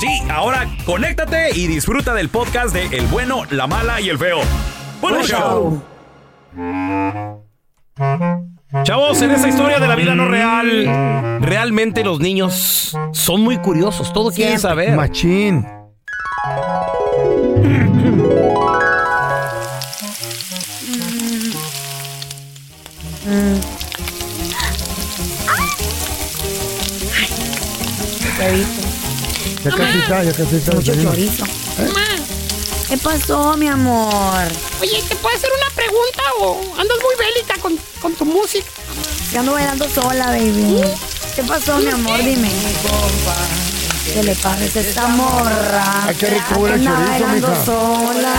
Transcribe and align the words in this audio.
Sí, 0.00 0.22
ahora 0.30 0.66
conéctate 0.86 1.50
y 1.54 1.66
disfruta 1.66 2.14
del 2.14 2.30
podcast 2.30 2.72
de 2.74 2.86
El 2.86 3.06
bueno, 3.08 3.42
la 3.50 3.66
mala 3.66 4.00
y 4.00 4.08
el 4.08 4.16
feo. 4.16 4.40
¡Buen 4.98 5.22
show! 5.24 5.82
Chavos, 8.82 9.20
en 9.20 9.32
esta 9.32 9.46
historia 9.46 9.78
de 9.78 9.86
la 9.86 9.96
vida 9.96 10.14
no 10.14 10.26
real, 10.26 11.42
realmente 11.42 12.02
los 12.02 12.18
niños 12.18 12.96
son 13.12 13.42
muy 13.42 13.58
curiosos, 13.58 14.10
todo 14.14 14.30
quieren 14.30 14.58
saber. 14.58 14.96
Machín. 14.96 15.66
Ya 29.64 29.70
casi 29.70 29.98
está, 29.98 30.22
ya 30.24 30.32
casi 30.32 30.56
está. 30.56 30.72
Mucho 30.72 30.94
chorizo. 31.02 31.44
Mamá, 31.78 32.06
¿Qué 32.88 32.96
pasó, 32.96 33.56
mi 33.56 33.68
amor? 33.68 34.48
oye, 34.80 35.02
¿te 35.08 35.14
puedo 35.16 35.36
hacer 35.36 35.50
una 35.56 35.74
pregunta 35.76 36.22
o 36.40 36.60
andas 36.78 36.96
muy 37.02 37.14
bélica 37.24 37.56
con, 37.60 37.78
con 38.02 38.14
tu 38.14 38.24
música? 38.24 38.66
Que 39.30 39.38
ando 39.38 39.52
bailando 39.52 39.88
sola, 39.88 40.26
baby. 40.26 40.80
¿Qué 41.36 41.42
pasó, 41.44 41.78
mi 41.78 41.88
amor? 41.88 42.18
Dime. 42.24 42.50
¿Qué 44.12 44.22
le 44.24 44.34
pasa 44.34 44.56
a 44.58 44.64
esta 44.82 45.06
morra? 45.08 46.04
Ay, 46.08 46.16
qué 46.16 46.26
rico 46.30 46.54
huele 46.58 46.74
el 46.76 46.88
Anda 46.88 46.96
chorizo, 46.98 47.10
bailando 47.12 47.48
mija. 47.48 47.64
sola. 47.64 48.34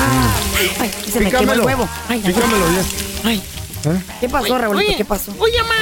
Ay, 0.79 0.91
se 1.13 1.19
me 1.21 1.25
quema 1.31 1.53
el 1.53 1.59
Pícamelo. 1.61 1.63
huevo. 1.65 1.89
Ay, 2.09 2.19
Pícamelo 2.19 2.65
bien. 2.67 2.85
Ay, 3.23 3.43
¿Eh? 3.85 4.01
¿Qué 4.19 4.29
pasó, 4.29 4.57
Raúlito? 4.57 4.85
oye, 4.87 4.97
¿Qué 4.97 5.05
pasó? 5.05 5.33
Oye, 5.39 5.57
mamá, 5.63 5.75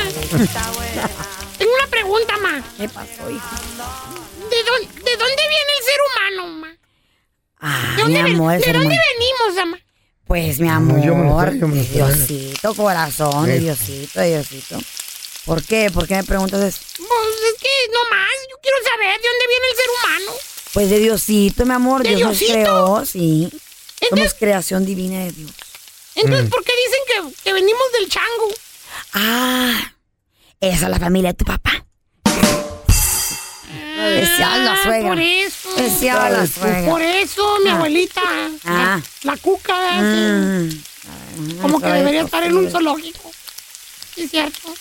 tengo 1.58 1.72
una 1.74 1.88
pregunta, 1.90 2.34
ma. 2.42 2.62
¿Qué 2.78 2.88
pasó, 2.88 3.30
hijo? 3.32 3.46
¿De 4.50 4.64
dónde, 4.64 4.88
¿De 5.04 5.18
dónde 5.18 5.42
viene 5.48 5.72
el 5.80 5.86
ser 5.86 6.00
humano, 6.08 6.48
ma? 6.60 6.76
Ah, 7.62 7.94
¿De 7.98 8.04
mi 8.06 8.14
dónde, 8.14 8.24
ven- 8.24 8.36
amor, 8.36 8.52
¿de 8.60 8.74
dónde 8.74 8.88
humano. 8.88 9.02
venimos, 9.18 9.56
mamá? 9.56 9.80
Pues, 10.26 10.60
mi 10.60 10.70
amor, 10.70 11.54
yo 11.58 11.68
me 11.68 11.84
sé. 11.84 11.94
Diosito, 11.94 12.74
corazón, 12.76 13.46
de 13.48 13.58
Sí. 13.58 13.64
Diosito, 13.64 14.20
de 14.20 14.28
Diosito. 14.30 14.78
¿Por 15.46 15.64
qué? 15.64 15.90
¿Por 15.92 16.08
qué 16.08 16.16
me 16.18 16.24
preguntas 16.24 16.62
eso? 16.62 16.80
Pues 16.98 17.10
es 17.54 17.60
que 17.62 17.70
no 17.94 18.00
más, 18.12 18.30
yo 18.50 18.56
quiero 18.62 18.78
saber 18.84 19.20
de 19.20 19.28
dónde 19.28 19.48
viene 19.48 19.66
el 19.72 19.76
ser 19.76 19.86
humano. 19.90 20.40
Pues 20.74 20.90
de 20.92 21.00
Diosito, 21.00 21.66
mi 21.66 21.74
amor, 21.74 22.04
¿De 22.04 22.10
Dios 22.10 22.22
nos 22.30 22.40
Diosito? 22.40 22.60
creó, 22.60 23.06
sí. 23.06 23.50
Somos 23.50 23.64
Entonces, 24.12 24.34
creación 24.40 24.86
divina 24.86 25.20
de 25.26 25.32
Dios. 25.32 25.52
entonces 26.16 26.46
Mm. 26.46 26.50
¿por 26.50 26.64
qué 26.64 26.72
dicen 26.86 27.34
que, 27.34 27.44
que 27.44 27.54
venimos 27.54 27.84
del 28.00 28.10
chango? 28.10 28.54
Ah, 29.14 29.94
esa 30.62 30.86
es 30.86 30.90
la 30.92 31.00
familia 31.00 31.32
de 31.32 31.38
tu 31.38 31.46
papá. 31.46 31.86
Decía 34.22 34.58
la 34.58 34.74
Ah, 34.74 34.84
suegra. 34.84 35.10
Por 35.10 35.20
eso. 35.20 35.70
La 35.78 36.48
suegra. 36.48 36.92
Por 36.92 37.02
eso, 37.02 37.58
mi 37.64 37.70
Ah. 37.70 37.76
abuelita, 37.76 38.22
Ah. 38.66 39.02
la, 39.24 39.32
la 39.34 39.38
cuca. 39.38 39.76
Mm. 40.02 40.70
como 41.62 41.80
que 41.80 41.88
debería 41.88 42.22
estar 42.24 42.44
en 42.44 42.56
un 42.58 42.70
zoológico. 42.70 43.32
Sí, 44.14 44.24
es 44.24 44.32
cierto. 44.32 44.74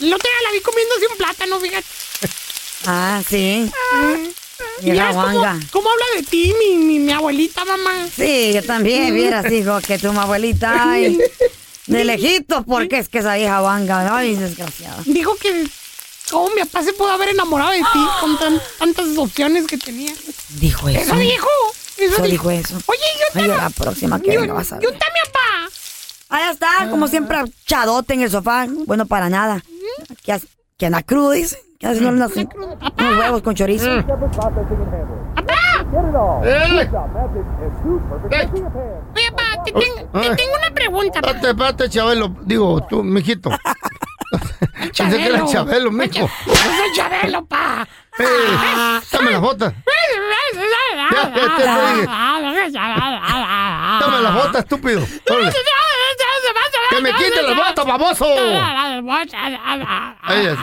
El 0.00 0.12
otro 0.12 0.28
día 0.28 0.48
la 0.48 0.52
vi 0.52 0.60
comiéndose 0.60 1.06
un 1.10 1.16
plátano, 1.16 1.60
fíjate. 1.60 1.86
Ah, 2.86 3.22
sí. 3.28 3.70
¿Y 4.80 4.90
Vieja 4.90 5.06
ves 5.08 5.16
cómo, 5.16 5.40
cómo 5.70 5.90
habla 5.90 6.04
de 6.16 6.22
ti, 6.24 6.54
mi, 6.58 6.76
mi, 6.76 6.98
mi 6.98 7.12
abuelita, 7.12 7.64
mamá? 7.64 8.08
Sí, 8.16 8.52
yo 8.54 8.62
también, 8.64 9.14
vieras, 9.14 9.50
hijo, 9.52 9.80
que 9.80 9.98
tu 9.98 10.08
abuelita, 10.10 10.90
ay, 10.92 11.18
de 11.86 12.04
lejitos, 12.04 12.64
porque 12.66 12.98
es 12.98 13.08
que 13.08 13.18
esa 13.18 13.36
vieja 13.36 13.60
guanga, 13.60 14.16
ay, 14.16 14.34
desgraciada. 14.34 15.02
Dijo 15.06 15.36
que 15.36 15.66
cómo 16.30 16.48
mi 16.54 16.60
papá 16.62 16.82
se 16.82 16.92
pudo 16.92 17.10
haber 17.10 17.30
enamorado 17.30 17.70
de 17.72 17.78
ti 17.78 18.06
con 18.20 18.38
tan- 18.38 18.60
tantas 18.78 19.16
opciones 19.18 19.66
que 19.66 19.76
tenía. 19.78 20.12
Dijo 20.50 20.88
eso. 20.88 21.00
Eso 21.00 21.16
dijo. 21.16 21.48
Eso, 21.98 22.14
Eso 22.14 22.22
dijo. 22.22 22.48
dijo 22.48 22.50
eso. 22.50 22.74
Oye, 22.86 22.98
yo 23.18 23.24
Ay, 23.26 23.32
también. 23.34 23.56
la 23.58 23.70
próxima 23.70 24.20
que 24.20 24.32
yo, 24.34 24.40
venga 24.40 24.54
vas 24.54 24.72
a 24.72 24.80
yo 24.80 24.90
ver. 24.90 24.98
también, 24.98 25.24
papá. 25.32 25.68
Ahí 26.30 26.50
está, 26.52 26.88
como 26.90 27.06
siempre, 27.08 27.38
chadote 27.66 28.14
en 28.14 28.22
el 28.22 28.30
sofá. 28.30 28.66
Bueno, 28.86 29.04
para 29.06 29.28
nada. 29.28 29.62
Que, 30.22 30.40
que 30.78 30.86
anda 30.86 31.02
crudo, 31.02 31.30
dice. 31.32 31.62
Que 31.78 31.86
haciendo 31.88 32.10
unos, 32.10 32.32
unos 32.36 33.18
huevos 33.18 33.42
con 33.42 33.54
chorizo. 33.54 33.90
Oye, 38.32 39.30
papá, 39.30 39.62
te, 39.64 39.72
ten- 39.72 39.82
te 40.12 40.18
Ay. 40.18 40.36
tengo 40.36 40.52
una 40.58 40.74
pregunta. 40.74 41.20
papá. 41.20 41.28
Espérate, 41.36 41.50
espérate, 41.50 41.88
Chabelo. 41.90 42.34
Digo, 42.44 42.80
tú, 42.88 43.02
mijito. 43.02 43.50
Pensé 44.96 45.16
que 45.16 45.26
era 45.26 45.44
Chabelo, 45.46 45.90
mijo. 45.90 46.12
Yo 46.12 46.28
soy 46.54 46.92
Chabelo, 46.94 47.44
pa. 47.46 47.86
Eh, 48.18 48.24
dame 49.10 49.30
las 49.30 49.40
botas. 49.40 49.72
Ya, 51.12 51.32
ya 51.34 51.56
te 51.56 51.62
dije. 51.62 52.06
Dame 54.00 54.20
las 54.22 54.34
botas, 54.34 54.62
estúpido. 54.62 55.06
Órale. 55.30 55.52
¡Que 56.90 57.00
me 57.00 57.12
quite 57.14 57.42
las 57.42 57.56
botas, 57.56 57.86
baboso! 57.86 58.26
Ahí 60.22 60.46
es. 60.46 60.58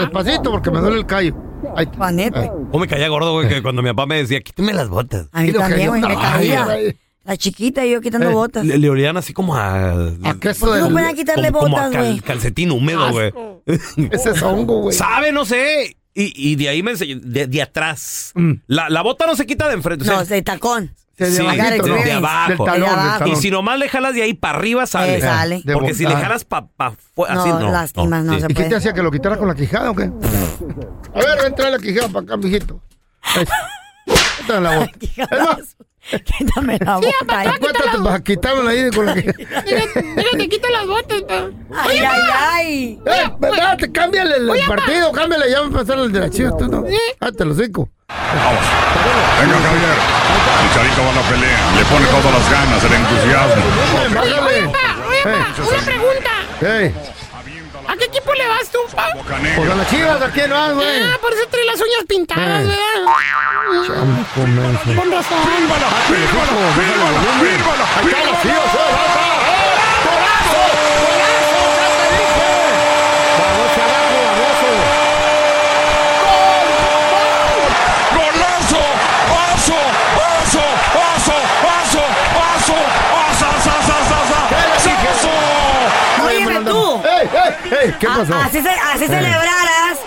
Despacito, 0.00 0.50
porque 0.50 0.70
me 0.70 0.80
duele 0.80 0.98
el 0.98 1.06
callo. 1.06 1.34
Ay, 1.76 1.86
Juanete. 1.96 2.50
O 2.72 2.78
me 2.78 2.88
caía 2.88 3.08
gordo, 3.08 3.32
güey, 3.32 3.48
que 3.48 3.62
cuando 3.62 3.82
mi 3.82 3.90
papá 3.90 4.06
me 4.06 4.16
decía, 4.16 4.40
quítame 4.40 4.72
las 4.72 4.88
botas. 4.88 5.28
A 5.32 5.42
mí 5.42 5.52
lo 5.52 5.60
también, 5.60 5.88
güey, 5.88 6.00
me 6.00 6.14
caía. 6.16 6.66
Ay, 6.68 6.98
La 7.24 7.36
chiquita 7.36 7.84
y 7.84 7.90
yo 7.92 8.00
quitando 8.00 8.30
Eh, 8.30 8.32
botas. 8.32 8.64
Le, 8.64 8.78
le 8.78 8.88
olían 8.90 9.16
así 9.16 9.32
como 9.32 9.54
a... 9.54 9.90
¿A 10.24 10.34
qué 10.40 10.50
eso 10.50 10.66
¿Por 10.66 10.74
qué 10.74 10.80
no 10.80 10.90
pueden 10.90 11.14
quitarle 11.14 11.48
como, 11.52 11.64
como 11.64 11.78
a 11.78 11.82
botas, 11.86 11.92
cal- 11.96 12.06
güey? 12.06 12.20
calcetín 12.20 12.70
húmedo, 12.70 13.10
güey. 13.12 13.32
Ese 14.10 14.30
es 14.30 14.42
hongo, 14.42 14.80
güey. 14.82 14.96
¿Sabe? 14.96 15.30
No 15.30 15.44
sé. 15.44 15.96
Y, 16.14 16.32
y 16.52 16.56
de 16.56 16.68
ahí 16.70 16.82
me 16.82 16.92
enseñó, 16.92 17.20
de, 17.22 17.46
de 17.46 17.62
atrás. 17.62 18.32
Mm. 18.34 18.52
La, 18.66 18.88
la 18.88 19.02
bota 19.02 19.26
no 19.26 19.36
se 19.36 19.46
quita 19.46 19.68
de 19.68 19.74
enfrente. 19.74 20.02
o 20.04 20.06
sea, 20.06 20.16
No, 20.16 20.24
de 20.24 20.42
tacón. 20.42 20.94
Sí, 21.18 21.24
de 21.24 21.30
Sí, 21.32 21.42
abajito, 21.42 21.82
de- 21.84 21.90
¿no? 21.90 22.02
de 22.02 22.12
abajo. 22.12 22.48
Del 22.48 22.56
talón, 22.58 22.72
De 22.72 22.80
del 22.80 22.88
abajo. 22.88 23.18
talón. 23.18 23.34
y 23.34 23.36
si 23.36 23.50
nomás 23.50 23.78
le 23.78 23.88
jalas 23.90 24.14
de 24.14 24.22
ahí 24.22 24.32
para 24.34 24.58
arriba, 24.58 24.86
sale. 24.86 25.18
Eh, 25.18 25.20
sale. 25.20 25.60
De 25.62 25.74
Porque 25.74 25.92
si 25.92 26.02
le 26.04 26.08
botar. 26.08 26.22
jalas 26.22 26.44
para 26.46 26.66
pa, 26.68 26.90
fu- 26.92 27.26
No, 27.26 27.40
así, 27.42 27.48
no. 27.50 27.70
lástima, 27.70 28.22
no 28.22 28.32
sí. 28.34 28.40
se 28.40 28.44
¿Y 28.46 28.48
qué 28.48 28.54
puede. 28.54 28.68
te 28.70 28.76
hacía 28.76 28.92
que 28.94 29.02
lo 29.02 29.10
quitara 29.10 29.36
con 29.36 29.46
la 29.46 29.54
quijada 29.54 29.90
o 29.90 29.94
qué? 29.94 30.04
A 31.14 31.18
ver, 31.18 31.42
ven, 31.42 31.54
trae 31.54 31.70
la 31.70 31.78
quijada 31.78 32.08
para 32.08 32.24
acá, 32.24 32.36
mijito. 32.38 32.80
Ahí. 33.22 33.44
La. 34.48 34.84
Es 34.84 35.18
más, 35.30 35.76
Quítame 36.24 36.78
la 36.80 36.96
boca. 36.96 37.08
ay. 37.28 37.46
acuéstate 37.48 37.98
para 38.02 38.20
quitármela 38.20 38.70
ahí 38.70 38.90
con 38.90 39.06
la 39.06 39.14
quijada. 39.14 39.62
Mira, 40.16 40.30
te 40.36 40.48
quita 40.48 40.70
las 40.70 40.86
botas, 40.86 41.22
pa. 41.22 41.50
Ay, 41.76 41.98
ay, 41.98 42.22
ay. 42.38 43.00
¡Eh, 43.06 43.30
espérate, 43.42 43.92
cámbiale 43.92 44.36
el, 44.36 44.50
el 44.50 44.66
partido, 44.66 45.12
cámbiale, 45.12 45.50
ya 45.50 45.58
va 45.60 45.64
a 45.64 45.68
empezar 45.68 45.98
el 45.98 46.10
de 46.12 46.20
la 46.20 46.30
chivas, 46.30 46.56
tú 46.56 46.66
no. 46.68 46.84
Ah, 47.20 47.30
te 47.30 47.44
lo 47.44 47.54
seco. 47.54 47.88
Venga, 48.08 49.54
Javier. 49.54 49.96
Chicharito 50.62 51.02
va 51.04 51.10
a 51.10 51.14
la 51.14 51.22
pelea. 51.22 51.70
Le 51.76 51.84
pone 51.84 52.06
todas 52.06 52.32
las 52.32 52.50
ganas, 52.50 52.84
el 52.84 52.92
entusiasmo. 52.92 53.64
Bájale. 54.14 54.68
Pa, 54.68 55.06
oye, 55.08 55.22
pa, 55.22 55.62
una 55.62 55.84
pregunta. 55.84 56.30
Ey, 56.80 56.94
¿A 57.90 57.96
qué 57.96 58.04
equipo 58.04 58.32
le 58.34 58.46
vas 58.46 58.68
tú, 58.70 58.78
pa? 58.94 59.08
Ah. 59.08 59.12
Por 59.16 59.24
pues 59.26 59.76
las 59.76 59.90
chivas, 59.90 60.22
¿a 60.22 60.30
quién 60.30 60.48
vas, 60.48 60.72
güey? 60.74 61.02
Ah, 61.02 61.18
por 61.20 61.32
eso 61.32 61.42
trae 61.50 61.64
las 61.64 61.80
uñas 61.80 62.04
pintadas, 62.06 62.62
eh. 62.62 62.78
güey. 63.66 63.86
Con 64.96 65.10
razón. 65.10 65.38
¡Fírmalo, 65.42 65.88
fírmalo, 66.06 67.18
fírmalo! 67.40 67.84
¡Ahí 67.98 68.06
están 68.06 68.26
las 68.30 68.42
chivas, 68.42 68.74
¿eh? 68.74 69.69
¿Qué 87.98 88.06
A- 88.06 88.16
pasó? 88.16 88.34
así, 88.34 88.60
se- 88.62 88.68
así 88.68 89.06
celebraras. 89.06 89.98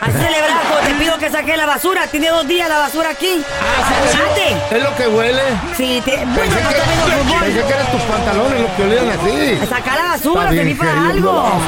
Así 0.00 0.12
celebraras 0.18 0.64
cuando 0.68 0.88
te 0.88 0.94
pido 0.96 1.18
que 1.18 1.30
saque 1.30 1.56
la 1.56 1.66
basura. 1.66 2.06
Tiene 2.08 2.28
dos 2.30 2.46
días 2.48 2.68
la 2.68 2.78
basura 2.78 3.10
aquí. 3.10 3.40
Apúrate. 3.86 4.76
Es 4.76 4.82
lo 4.82 4.94
que 4.96 5.06
huele. 5.08 5.42
Sí, 5.76 6.02
te, 6.04 6.16
bueno, 6.16 6.34
Pensé 6.34 6.62
no 6.62 6.68
que, 6.68 6.74
te 6.74 6.80
vengo 6.80 7.22
fútbol. 7.24 7.40
pensé 7.40 7.62
que 7.62 7.72
eran 7.72 7.90
tus 7.92 8.00
pantalones 8.02 8.60
los 8.60 8.70
que 8.72 8.82
olían 8.82 9.08
así. 9.10 9.66
Saca 9.68 9.96
la 9.96 10.02
basura, 10.04 10.48
te 10.50 10.64
vi 10.64 10.74
para 10.74 11.08
algo. 11.08 11.60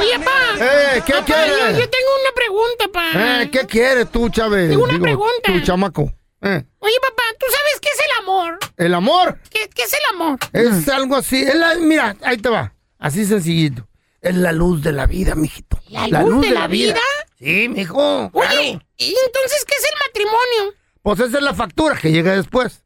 Oye, 0.00 0.18
pa. 0.18 0.30
Eh, 0.64 1.02
¿qué 1.06 1.12
quieres? 1.24 1.48
Yo, 1.58 1.70
yo 1.78 1.90
tengo 1.90 2.10
una 2.22 2.32
pregunta, 2.34 2.84
pa. 2.92 3.42
Eh, 3.42 3.50
¿Qué 3.52 3.66
quieres 3.66 4.10
tú, 4.10 4.28
Chávez? 4.30 4.70
Tengo 4.70 4.84
una 4.84 4.98
pregunta. 4.98 5.52
Tu 5.52 5.60
chamaco. 5.60 6.12
Eh, 6.42 6.64
Oye, 6.80 6.94
papá, 7.00 7.22
¿tú 7.38 7.46
sabes 7.46 7.80
qué 7.80 7.88
es 7.88 7.98
el 8.04 8.22
amor? 8.24 8.58
el 8.76 8.94
amor 8.94 9.38
¿Qué, 9.50 9.68
qué 9.74 9.82
es 9.84 9.92
el 9.92 10.14
amor? 10.14 10.38
es 10.52 10.88
algo 10.88 11.16
así. 11.16 11.42
es 11.42 11.54
la- 11.54 11.74
mira, 11.76 12.14
ahí 12.22 12.36
te 12.36 12.48
va. 12.50 12.72
Así 12.98 13.24
sencillito. 13.24 13.86
Es 14.26 14.34
la 14.34 14.50
luz 14.50 14.82
de 14.82 14.90
la 14.90 15.06
vida, 15.06 15.36
mijito. 15.36 15.80
¿La 15.88 16.22
luz 16.22 16.44
de 16.44 16.50
la 16.50 16.66
vida? 16.66 16.98
Sí, 17.38 17.68
mijo. 17.68 18.28
claro. 18.32 18.54
Oye, 18.56 18.80
¿y 18.96 19.14
entonces 19.24 19.64
qué 19.64 19.74
es 19.78 19.84
el 19.84 19.98
matrimonio? 20.04 20.74
Pues 21.00 21.20
esa 21.20 21.36
es 21.36 21.44
la 21.44 21.54
factura 21.54 21.96
que 21.96 22.10
llega 22.10 22.34
después. 22.34 22.82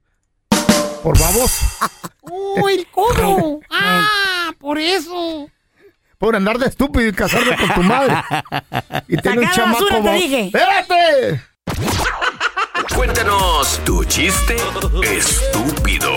Por 1.02 1.18
baboso. 1.18 1.64
¡Oh, 2.20 2.68
el 2.68 2.86
cobro! 2.88 3.60
¡Ah, 3.70 4.52
por 4.58 4.78
eso! 4.78 5.48
Por 6.18 6.36
andar 6.36 6.58
de 6.58 6.66
estúpido 6.66 7.08
y 7.08 7.12
casarme 7.14 7.56
con 7.56 7.74
tu 7.74 7.82
madre. 7.84 8.22
Y 9.08 9.16
tener 9.16 9.38
un 9.38 9.50
chamaco. 9.50 9.84
basura, 9.84 10.02
te 10.02 10.12
dije. 10.18 10.44
¡Espérate! 10.44 11.42
Cuéntanos 12.94 13.80
tu 13.86 14.04
chiste 14.04 14.56
estúpido. 15.04 16.10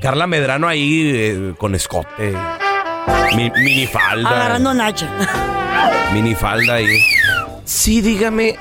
Carla 0.02 0.28
Medrano 0.28 0.68
ahí 0.68 1.12
eh, 1.14 1.54
con 1.58 1.76
escote, 1.76 2.34
mi, 3.36 3.50
minifalda. 3.52 4.30
Agarrando 4.30 4.74
Nacha. 4.74 5.10
Minifalda 6.14 6.82
y... 6.82 6.88
Sí, 7.66 8.02
dígame, 8.02 8.56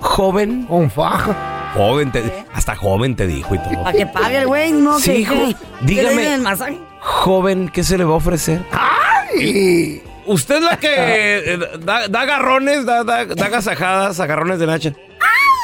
joven. 0.00 0.64
Con 0.66 0.90
faja. 0.90 1.70
Joven, 1.74 2.12
te- 2.12 2.44
hasta 2.52 2.76
joven 2.76 3.16
te 3.16 3.26
dijo 3.26 3.54
y 3.54 3.58
todo. 3.58 3.82
Para 3.84 3.96
que 3.96 4.06
pague 4.06 4.38
el 4.38 4.46
güey, 4.46 4.72
no 4.72 4.98
Sí, 5.00 5.12
que, 5.12 5.18
hijo, 5.20 5.34
que- 5.34 5.56
dígame. 5.82 6.34
el 6.34 6.40
masaje. 6.42 6.78
Joven, 7.00 7.68
¿qué 7.70 7.82
se 7.82 7.96
le 7.98 8.04
va 8.04 8.12
a 8.12 8.16
ofrecer? 8.16 8.60
¡Ay! 8.72 10.02
¿Usted 10.26 10.56
es 10.56 10.62
la 10.62 10.76
que 10.76 10.88
eh, 10.94 11.58
da, 11.80 12.06
da 12.08 12.20
agarrones, 12.20 12.84
da, 12.84 13.02
da, 13.04 13.24
da 13.24 13.46
agasajadas, 13.46 14.20
agarrones 14.20 14.58
de 14.58 14.66
nacha? 14.66 14.92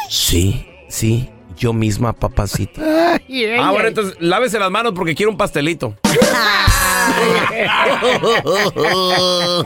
Sí, 0.08 0.66
sí, 0.88 1.28
yo 1.58 1.72
misma, 1.72 2.12
papacita. 2.12 2.80
Ay, 3.28 3.44
ay, 3.44 3.58
Ah, 3.60 3.70
bueno, 3.70 3.84
ay. 3.84 3.88
entonces 3.88 4.16
lávese 4.20 4.58
las 4.58 4.70
manos 4.70 4.92
porque 4.94 5.14
quiero 5.14 5.30
un 5.32 5.36
pastelito. 5.36 5.94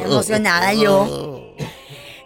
Emocionada 0.04 0.72
yo. 0.74 1.38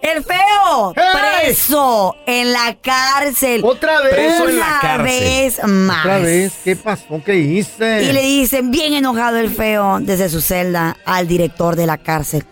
El 0.02 0.22
feo, 0.22 0.92
¡Hey! 0.94 1.02
preso 1.42 2.14
en 2.26 2.52
la 2.52 2.76
cárcel. 2.80 3.62
Otra 3.64 4.02
vez. 4.02 4.14
Preso 4.14 4.48
en 4.48 4.58
la 4.60 4.66
Una 4.66 4.80
cárcel. 4.80 5.04
vez 5.04 5.64
más. 5.64 6.04
Otra 6.06 6.18
vez. 6.18 6.52
¿Qué 6.62 6.76
pasó? 6.76 7.20
¿Qué 7.24 7.36
hice? 7.38 8.04
Y 8.04 8.12
le 8.12 8.22
dicen, 8.22 8.70
bien 8.70 8.94
enojado 8.94 9.38
el 9.38 9.50
feo, 9.50 9.98
desde 10.00 10.28
su 10.28 10.40
celda 10.40 10.96
al 11.04 11.26
director 11.26 11.74
de 11.74 11.86
la 11.86 11.98
cárcel. 11.98 12.44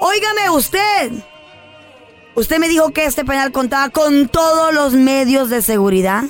Óigame 0.00 0.48
usted. 0.50 1.12
Usted 2.34 2.58
me 2.58 2.68
dijo 2.68 2.90
que 2.92 3.04
este 3.04 3.24
penal 3.24 3.52
contaba 3.52 3.88
con 3.90 4.28
todos 4.28 4.72
los 4.72 4.92
medios 4.94 5.50
de 5.50 5.62
seguridad. 5.62 6.24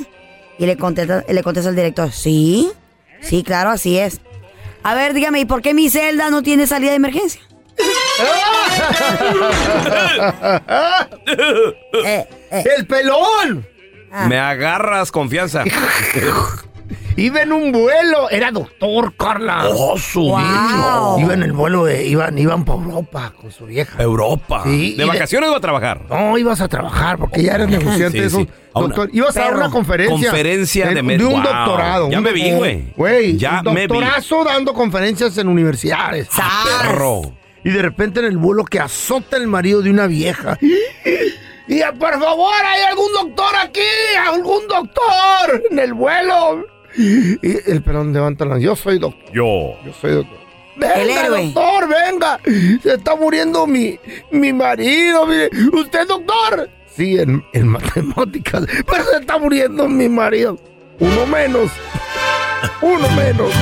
Y 0.58 0.66
le 0.66 0.76
contesta, 0.76 1.24
le 1.28 1.42
contesta 1.42 1.70
el 1.70 1.76
director, 1.76 2.10
sí, 2.12 2.70
sí, 3.20 3.44
claro, 3.44 3.70
así 3.70 3.98
es. 3.98 4.20
A 4.82 4.94
ver, 4.94 5.12
dígame, 5.14 5.40
¿y 5.40 5.44
por 5.44 5.62
qué 5.62 5.72
mi 5.74 5.88
celda 5.88 6.30
no 6.30 6.42
tiene 6.42 6.66
salida 6.66 6.90
de 6.90 6.96
emergencia? 6.96 7.40
Eh, 12.04 12.26
eh, 12.50 12.64
¡El 12.76 12.86
pelón! 12.86 13.66
ah. 14.10 14.26
Me 14.28 14.38
agarras 14.38 15.12
confianza. 15.12 15.64
Iba 17.20 17.42
en 17.42 17.52
un 17.52 17.72
vuelo. 17.72 18.30
Era 18.30 18.50
doctor, 18.52 19.14
Carla. 19.16 19.68
Oh, 19.68 19.98
su 19.98 20.20
Wow. 20.28 21.18
Iba 21.20 21.34
en 21.34 21.42
el 21.42 21.52
vuelo 21.52 21.84
de... 21.84 22.06
Iban, 22.06 22.38
iban 22.38 22.64
para 22.64 22.78
Europa 22.80 23.32
con 23.40 23.50
su 23.50 23.66
vieja. 23.66 24.00
Europa. 24.02 24.62
Sí, 24.64 24.92
¿De 24.92 25.02
de- 25.02 25.08
vacaciones 25.08 25.50
o 25.50 25.56
a 25.56 25.60
trabajar? 25.60 26.02
No, 26.08 26.38
ibas 26.38 26.60
a 26.60 26.68
trabajar 26.68 27.18
porque 27.18 27.42
ya 27.42 27.54
eres 27.56 27.68
negociante. 27.68 28.18
Sí, 28.20 28.24
eso, 28.24 28.38
sí. 28.38 28.48
Doctor. 28.74 29.10
Ibas 29.12 29.36
a 29.36 29.40
dar 29.40 29.56
una 29.56 29.70
conferencia. 29.70 30.30
Conferencia 30.30 30.88
de 30.90 30.94
de, 31.02 31.18
de 31.18 31.24
un 31.24 31.32
Wow. 31.32 31.42
doctorado. 31.42 32.10
Ya 32.10 32.18
un 32.18 32.24
me 32.24 32.32
vi, 32.32 32.52
güey. 32.52 32.92
Güey, 32.96 33.36
Ya 33.36 33.62
un 33.66 33.74
me 33.74 33.86
vi. 33.86 33.86
doctorazo 33.88 34.44
dando 34.44 34.72
conferencias 34.72 35.36
en 35.38 35.48
universidades. 35.48 36.28
¡Sas! 36.30 36.82
Perro. 36.82 37.22
y 37.64 37.70
de 37.70 37.82
repente 37.82 38.20
en 38.20 38.26
el 38.26 38.36
vuelo 38.38 38.64
que 38.64 38.78
azota 38.78 39.36
el 39.36 39.48
marido 39.48 39.82
de 39.82 39.90
una 39.90 40.06
vieja. 40.06 40.56
Y 41.66 41.80
por 41.98 42.12
favor, 42.18 42.54
¿hay 42.64 42.82
algún 42.88 43.12
doctor 43.12 43.54
aquí? 43.62 43.80
¿Algún 44.26 44.66
doctor 44.68 45.64
en 45.70 45.78
el 45.80 45.92
vuelo? 45.92 46.64
Y 46.98 47.70
el 47.70 47.82
perón 47.82 48.12
levanta 48.12 48.44
la 48.44 48.58
Yo 48.58 48.74
soy 48.76 48.98
doctor. 48.98 49.32
Yo. 49.32 49.76
Yo 49.84 49.92
soy 50.00 50.12
doctor. 50.14 50.38
Venga, 50.76 50.94
El 50.94 51.10
héroe. 51.10 51.44
doctor, 51.52 51.88
venga. 51.88 52.40
Se 52.82 52.94
está 52.94 53.16
muriendo 53.16 53.66
mi, 53.66 53.98
mi 54.30 54.52
marido. 54.52 55.26
mire. 55.26 55.50
¿Usted 55.72 56.00
es 56.02 56.08
doctor? 56.08 56.68
Sí, 56.86 57.18
en, 57.18 57.44
en 57.52 57.68
matemáticas. 57.68 58.64
Pero 58.90 59.04
se 59.04 59.16
está 59.20 59.38
muriendo 59.38 59.88
mi 59.88 60.08
marido. 60.08 60.58
Uno 61.00 61.26
menos. 61.26 61.70
Uno 62.82 63.08
menos. 63.10 63.52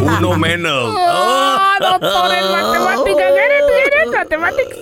Uno 0.00 0.36
menos. 0.38 0.94
Ah, 0.98 1.74
doctor 1.80 2.30
en 2.34 2.50
matemáticas. 2.52 3.32
¿Eres, 3.86 4.10
matemáticas? 4.14 4.78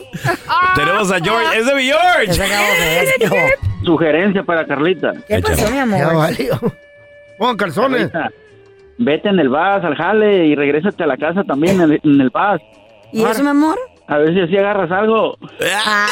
Tenemos 0.76 1.10
a 1.12 1.18
George. 1.20 1.58
¡Es 1.58 1.66
de 1.66 1.74
mi 1.74 1.82
George! 1.86 3.54
Sugerencia 3.84 4.42
para 4.42 4.66
Carlita. 4.66 5.12
¿Qué 5.28 5.40
pasó, 5.40 5.68
mi 5.70 5.76
Ya 5.76 5.82
amor? 5.82 6.16
valió. 6.16 6.60
Pon 7.38 7.56
calzones. 7.56 8.10
Carlita, 8.10 8.30
vete 8.98 9.28
en 9.28 9.38
el 9.38 9.48
bus 9.48 9.58
al 9.58 9.96
jale 9.96 10.46
y 10.46 10.54
regrésate 10.54 11.02
a 11.02 11.06
la 11.06 11.16
casa 11.16 11.44
también 11.44 11.80
en 11.80 11.92
el, 11.92 12.00
en 12.02 12.20
el 12.20 12.30
bus. 12.30 12.60
¿Y 13.12 13.22
eso, 13.24 13.42
mi 13.42 13.50
amor? 13.50 13.78
A 14.06 14.18
ver 14.18 14.34
si 14.34 14.40
así 14.40 14.56
agarras 14.56 14.90
algo. 14.90 15.36
Ah. 15.84 16.06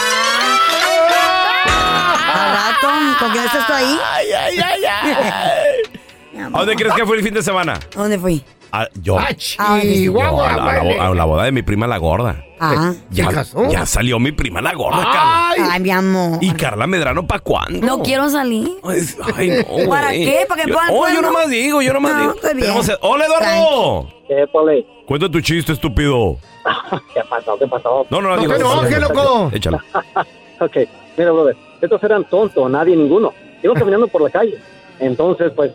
Al 2.35 2.51
rato, 2.57 3.19
¿con 3.19 3.31
quién 3.33 3.45
estás 3.45 3.67
tú 3.67 3.73
ahí? 3.73 3.99
Ay, 4.13 4.27
ay, 4.33 4.59
ay, 4.59 4.83
ay. 4.85 6.41
¿A 6.53 6.59
dónde 6.59 6.75
crees 6.77 6.95
que 6.95 7.05
fue 7.07 7.17
el 7.19 7.23
fin 7.23 7.35
de 7.35 7.43
semana? 7.43 7.75
¿A 7.75 7.99
dónde 8.01 8.19
fui? 8.19 8.43
A, 8.73 8.89
yo. 9.03 9.19
Ah, 9.19 9.29
Ah, 9.59 9.81
Yo, 9.83 9.93
Chihuahua, 9.93 10.49
a, 10.55 10.57
la, 10.57 10.63
a 10.81 10.85
la 10.85 11.07
a 11.09 11.15
la 11.15 11.25
boda 11.27 11.45
de 11.45 11.53
mi 11.53 11.63
prima 11.63 11.87
la 11.87 11.99
gorda. 11.99 12.43
Ah. 12.59 12.93
Ya, 13.11 13.29
¿Se 13.29 13.35
casó? 13.35 13.69
ya 13.71 13.85
salió 13.85 14.19
mi 14.19 14.33
prima 14.33 14.63
la 14.63 14.73
gorda, 14.73 15.03
Carla. 15.03 15.51
Ay, 15.73 15.81
mi 15.81 15.91
amor. 15.91 16.39
¿Y 16.41 16.53
Carla 16.53 16.87
Medrano 16.87 17.27
para 17.27 17.41
cuándo? 17.41 17.85
No 17.87 18.03
quiero 18.03 18.31
salir. 18.31 18.69
Ay, 18.85 19.01
ay, 19.37 19.65
no, 19.85 19.89
¿Para 19.91 20.11
qué? 20.13 20.47
¿Para 20.49 20.65
que 20.65 20.71
Yo- 20.71 20.77
Oh, 20.91 21.07
yo 21.09 21.21
nomás 21.21 21.51
digo, 21.51 21.83
yo 21.83 21.93
nomás 21.93 22.15
No, 22.15 22.33
digo. 22.55 22.81
¡Hola, 23.03 23.27
Eduardo! 23.27 24.09
¿Qué, 24.27 24.47
Pole? 24.51 24.87
Cuenta 25.07 25.29
tu 25.31 25.41
chiste, 25.43 25.73
estúpido. 25.73 26.39
¿Qué 27.15 27.21
pasó? 27.29 27.59
¿Qué 27.59 27.67
pasó? 27.67 28.07
No, 28.09 28.23
no, 28.23 28.29
no. 28.31 28.37
No 28.37 28.41
digo, 28.43 28.55
te 28.55 28.61
enojes, 28.61 29.01
loco. 29.01 29.51
Échala. 29.53 29.85
Ok, 30.61 30.77
mira, 31.19 31.33
brother, 31.33 31.57
estos 31.81 32.01
eran 32.05 32.25
tontos, 32.25 32.71
nadie, 32.71 32.95
ninguno. 32.95 33.35
Iban 33.65 33.77
caminando 33.77 34.07
por 34.07 34.23
la 34.23 34.31
calle. 34.31 34.59
Entonces, 35.01 35.51
pues, 35.57 35.73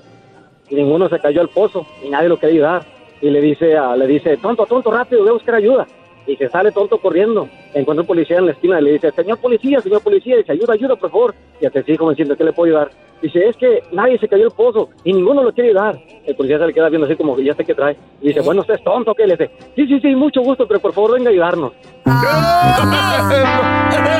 ninguno 0.75 1.09
se 1.09 1.19
cayó 1.19 1.41
al 1.41 1.49
pozo 1.49 1.85
y 2.03 2.09
nadie 2.09 2.29
lo 2.29 2.37
quería 2.37 2.53
ayudar. 2.55 2.85
Y 3.21 3.29
le 3.29 3.41
dice, 3.41 3.75
a- 3.77 3.95
le 3.95 4.05
dice, 4.07 4.37
tonto, 4.37 4.65
tonto, 4.65 4.91
rápido, 4.91 5.21
voy 5.21 5.29
a 5.29 5.33
buscar 5.33 5.55
ayuda. 5.55 5.87
Y 6.27 6.35
se 6.35 6.49
sale 6.49 6.71
tonto 6.71 6.97
corriendo. 6.97 7.47
Encuentra 7.73 8.01
un 8.01 8.07
policía 8.07 8.37
en 8.37 8.47
la 8.47 8.51
esquina 8.51 8.79
y 8.79 8.83
le 8.83 8.91
dice, 8.93 9.11
señor 9.11 9.39
policía, 9.39 9.79
señor 9.81 10.01
policía, 10.01 10.37
dice, 10.37 10.51
ayuda, 10.51 10.73
ayuda, 10.73 10.95
por 10.97 11.09
favor. 11.09 11.35
Y 11.61 11.65
hasta 11.65 11.81
sigue 11.83 11.97
como 11.97 12.11
diciendo, 12.11 12.35
¿qué 12.35 12.43
le 12.43 12.51
puedo 12.53 12.75
ayudar? 12.75 12.91
Dice, 13.21 13.47
es 13.47 13.55
que 13.57 13.81
nadie 13.91 14.19
se 14.19 14.27
cayó 14.27 14.45
al 14.45 14.51
pozo 14.51 14.89
y 15.03 15.13
ninguno 15.13 15.43
lo 15.43 15.51
quiere 15.51 15.69
ayudar. 15.69 15.99
El 16.25 16.35
policía 16.35 16.59
se 16.59 16.67
le 16.67 16.73
queda 16.73 16.89
viendo 16.89 17.07
así 17.07 17.15
como 17.15 17.35
que 17.35 17.43
ya 17.43 17.55
sé 17.55 17.65
qué 17.65 17.73
trae. 17.73 17.97
Y 18.21 18.27
dice, 18.27 18.41
bueno, 18.41 18.61
usted 18.61 18.75
es 18.75 18.83
tonto, 18.83 19.13
¿qué? 19.15 19.25
Le 19.25 19.35
dice, 19.35 19.49
sí, 19.75 19.87
sí, 19.87 19.99
sí, 19.99 20.15
mucho 20.15 20.41
gusto, 20.41 20.67
pero 20.67 20.79
por 20.79 20.93
favor 20.93 21.13
venga 21.13 21.29
a 21.29 21.31
ayudarnos. 21.31 21.73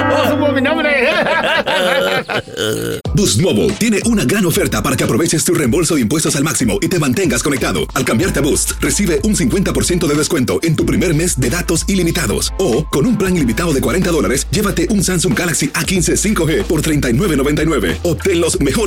No 0.08 0.30
supo 0.32 0.52
mi 0.52 0.62
nombre. 0.62 0.90
Boost 3.14 3.42
Mobile 3.42 3.74
tiene 3.74 4.00
una 4.06 4.24
gran 4.24 4.46
oferta 4.46 4.82
para 4.82 4.96
que 4.96 5.04
aproveches 5.04 5.44
tu 5.44 5.54
reembolso 5.54 5.96
de 5.96 6.02
impuestos 6.02 6.36
al 6.36 6.44
máximo 6.44 6.78
y 6.82 6.88
te 6.88 7.00
mantengas 7.00 7.44
conectado. 7.44 7.82
Al 7.94 8.06
cambiarte 8.06 8.40
a 8.40 8.42
Boost, 8.42 8.74
recibe 8.80 9.20
un 9.24 9.36
50% 9.36 10.06
de 10.08 10.16
descuento 10.16 10.60
en 10.64 10.76
tu 10.76 10.86
primer 10.86 11.14
mes 11.16 11.40
de 11.40 11.50
datos 11.50 11.84
ilimitados. 11.90 12.54
O, 12.60 12.86
con 12.86 13.06
un 13.06 13.18
plan 13.18 13.36
ilimitado 13.36 13.74
de 13.74 13.82
40 13.82 14.12
dólares, 14.12 14.48
llévate 14.52 14.88
un 14.90 15.04
Samsung 15.04 15.38
Galaxy 15.38 15.68
A15 15.70 16.36
5G 16.36 16.64
por 16.64 16.84
$39.99. 16.84 17.98
Obtén 18.04 18.40
los 18.40 18.60
mejores 18.60 18.87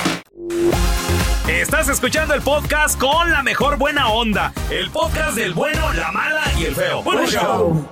Estás 1.59 1.89
escuchando 1.89 2.33
el 2.33 2.41
podcast 2.41 2.97
con 2.97 3.29
la 3.29 3.43
mejor 3.43 3.77
buena 3.77 4.07
onda. 4.07 4.53
El 4.69 4.89
podcast 4.89 5.35
del 5.35 5.53
bueno, 5.53 5.91
la 5.93 6.09
mala 6.11 6.41
y 6.57 6.63
el 6.63 6.73
feo. 6.73 7.03
Bueno, 7.03 7.25
show. 7.27 7.85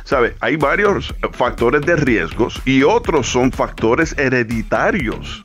¿Sabe? 0.04 0.34
Hay 0.40 0.56
varios 0.56 1.10
eh, 1.10 1.28
factores 1.30 1.82
de 1.82 1.94
riesgos 1.94 2.60
y 2.64 2.82
otros 2.82 3.28
son 3.28 3.52
factores 3.52 4.18
hereditarios 4.18 5.44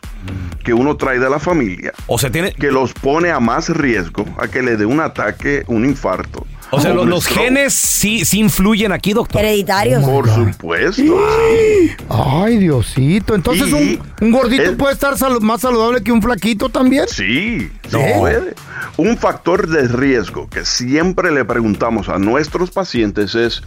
que 0.64 0.74
uno 0.74 0.98
trae 0.98 1.20
de 1.20 1.30
la 1.30 1.38
familia. 1.38 1.94
O 2.08 2.18
sea, 2.18 2.32
tiene, 2.32 2.52
que 2.52 2.72
los 2.72 2.94
pone 2.94 3.30
a 3.30 3.40
más 3.40 3.70
riesgo 3.70 4.26
a 4.40 4.48
que 4.48 4.64
le 4.64 4.76
dé 4.76 4.86
un 4.86 5.00
ataque, 5.00 5.64
un 5.68 5.86
infarto. 5.86 6.48
O 6.72 6.80
sea 6.82 6.94
los 6.94 7.26
genes 7.28 7.74
sí, 7.74 8.26
sí 8.26 8.40
influyen 8.40 8.92
aquí, 8.92 9.14
doctor. 9.14 9.42
Hereditarios. 9.42 10.04
Por 10.04 10.28
supuesto, 10.30 10.96
sí. 11.02 11.92
Ay, 12.10 12.58
Diosito. 12.58 13.36
Entonces, 13.36 13.72
un, 13.72 14.00
un 14.22 14.32
gordito 14.32 14.64
el- 14.64 14.76
puede 14.78 14.94
estar 14.94 15.16
más 15.42 15.62
saludable 15.62 16.02
que 16.04 16.12
un 16.12 16.22
flaquito 16.22 16.70
también. 16.70 17.06
Sí, 17.08 17.70
sí 17.90 17.90
No. 17.92 18.20
puede. 18.20 18.54
Un 18.98 19.18
factor 19.18 19.68
de 19.68 19.88
riesgo 19.88 20.50
que 20.50 20.66
siempre 20.66 21.32
le 21.32 21.46
preguntamos 21.46 22.10
a 22.10 22.18
nuestros 22.18 22.72
pacientes 22.72 23.36
es, 23.36 23.62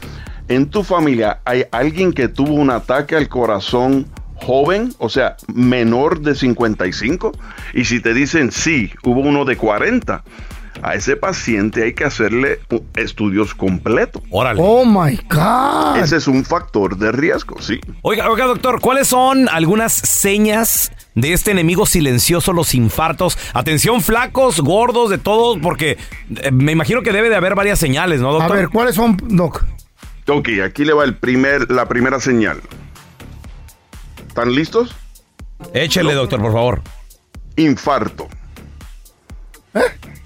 ¿en 0.48 0.66
tu 0.70 0.82
familia 0.84 1.40
hay 1.44 1.64
alguien 1.70 2.12
que 2.12 2.28
tuvo 2.28 2.54
un 2.54 2.70
ataque 2.70 3.14
al 3.16 3.28
corazón 3.28 4.06
joven, 4.36 4.94
o 4.98 5.08
sea, 5.08 5.36
menor 5.52 6.20
de 6.20 6.34
55? 6.34 7.32
Y 7.74 7.84
si 7.84 8.00
te 8.00 8.14
dicen 8.14 8.52
sí, 8.52 8.90
hubo 9.04 9.20
uno 9.20 9.44
de 9.44 9.56
40, 9.56 10.22
a 10.82 10.94
ese 10.94 11.16
paciente 11.16 11.82
hay 11.84 11.92
que 11.94 12.04
hacerle 12.04 12.60
estudios 12.96 13.54
completos. 13.54 14.22
Órale. 14.30 14.60
Oh 14.62 14.84
my 14.84 15.18
God. 15.30 15.96
Ese 16.02 16.16
es 16.16 16.26
un 16.28 16.44
factor 16.44 16.96
de 16.96 17.12
riesgo, 17.12 17.60
sí. 17.60 17.80
Oiga, 18.02 18.30
oiga, 18.30 18.46
doctor, 18.46 18.80
¿cuáles 18.80 19.08
son 19.08 19.48
algunas 19.48 19.92
señas 19.92 20.92
de 21.14 21.32
este 21.32 21.50
enemigo 21.50 21.84
silencioso, 21.86 22.52
los 22.52 22.74
infartos? 22.74 23.36
Atención, 23.54 24.00
flacos, 24.02 24.60
gordos, 24.60 25.10
de 25.10 25.18
todos, 25.18 25.58
porque 25.62 25.98
eh, 26.42 26.50
me 26.52 26.72
imagino 26.72 27.02
que 27.02 27.12
debe 27.12 27.28
de 27.28 27.36
haber 27.36 27.54
varias 27.54 27.78
señales, 27.78 28.20
¿no, 28.20 28.30
A 28.30 28.32
doctor? 28.34 28.56
ver, 28.56 28.68
¿cuáles 28.68 28.94
son, 28.94 29.16
Doc? 29.28 29.64
Ok, 30.28 30.48
aquí 30.64 30.84
le 30.84 30.92
va 30.92 31.04
el 31.04 31.16
primer, 31.16 31.70
la 31.70 31.88
primera 31.88 32.20
señal. 32.20 32.60
¿Están 34.28 34.54
listos? 34.54 34.94
Échele, 35.74 36.14
doctor, 36.14 36.40
por 36.40 36.52
favor. 36.52 36.82
infarto. 37.56 38.28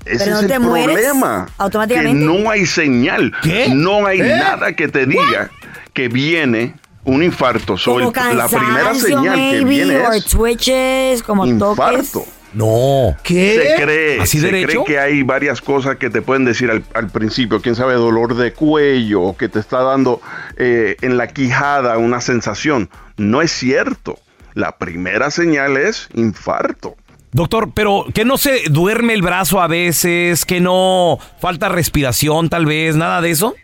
Ese 0.04 0.30
no 0.30 0.40
es 0.40 0.50
el 0.50 0.60
problema. 0.60 1.48
automáticamente. 1.58 2.18
Que 2.18 2.24
no 2.24 2.50
hay 2.50 2.66
señal. 2.66 3.32
¿Qué? 3.42 3.68
No 3.74 4.06
hay 4.06 4.20
¿Eh? 4.20 4.36
nada 4.36 4.74
que 4.74 4.88
te 4.88 5.06
diga 5.06 5.50
que 5.92 6.08
viene 6.08 6.74
un 7.04 7.22
infarto. 7.22 7.76
So, 7.76 7.92
Como 7.94 8.12
el- 8.30 8.36
la 8.36 8.48
primera 8.48 8.94
señal 8.94 9.34
que 9.34 9.40
maybe, 9.40 9.64
viene 9.64 9.98
or 9.98 10.14
es 10.14 10.24
twitches, 10.24 11.22
como 11.22 11.44
toques. 11.58 11.70
infarto. 11.70 12.24
No. 12.54 13.16
¿Qué? 13.22 13.76
Se 13.76 13.82
cree, 13.82 14.20
¿Así 14.20 14.38
se 14.38 14.46
derecho? 14.46 14.84
cree 14.84 14.96
que 14.96 14.98
hay 15.00 15.22
varias 15.22 15.62
cosas 15.62 15.96
que 15.96 16.10
te 16.10 16.20
pueden 16.20 16.44
decir 16.44 16.70
al, 16.70 16.84
al 16.92 17.08
principio, 17.08 17.62
quién 17.62 17.74
sabe, 17.74 17.94
dolor 17.94 18.34
de 18.36 18.52
cuello, 18.52 19.22
o 19.22 19.36
que 19.36 19.48
te 19.48 19.58
está 19.58 19.80
dando 19.82 20.20
eh, 20.58 20.96
en 21.00 21.16
la 21.16 21.28
quijada 21.28 21.96
una 21.96 22.20
sensación. 22.20 22.90
No 23.16 23.40
es 23.40 23.52
cierto. 23.52 24.18
La 24.54 24.76
primera 24.76 25.30
señal 25.30 25.78
es 25.78 26.08
infarto. 26.14 26.94
Doctor, 27.32 27.70
pero 27.74 28.04
que 28.14 28.24
no 28.26 28.36
se 28.36 28.64
duerme 28.68 29.14
el 29.14 29.22
brazo 29.22 29.60
a 29.62 29.66
veces, 29.66 30.44
que 30.44 30.60
no 30.60 31.18
falta 31.40 31.68
respiración 31.70 32.50
tal 32.50 32.66
vez, 32.66 32.94
nada 32.94 33.20
de 33.22 33.30
eso. 33.30 33.54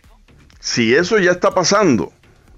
Si 0.59 0.93
eso 0.95 1.19
ya 1.19 1.31
está 1.31 1.51
pasando, 1.51 2.11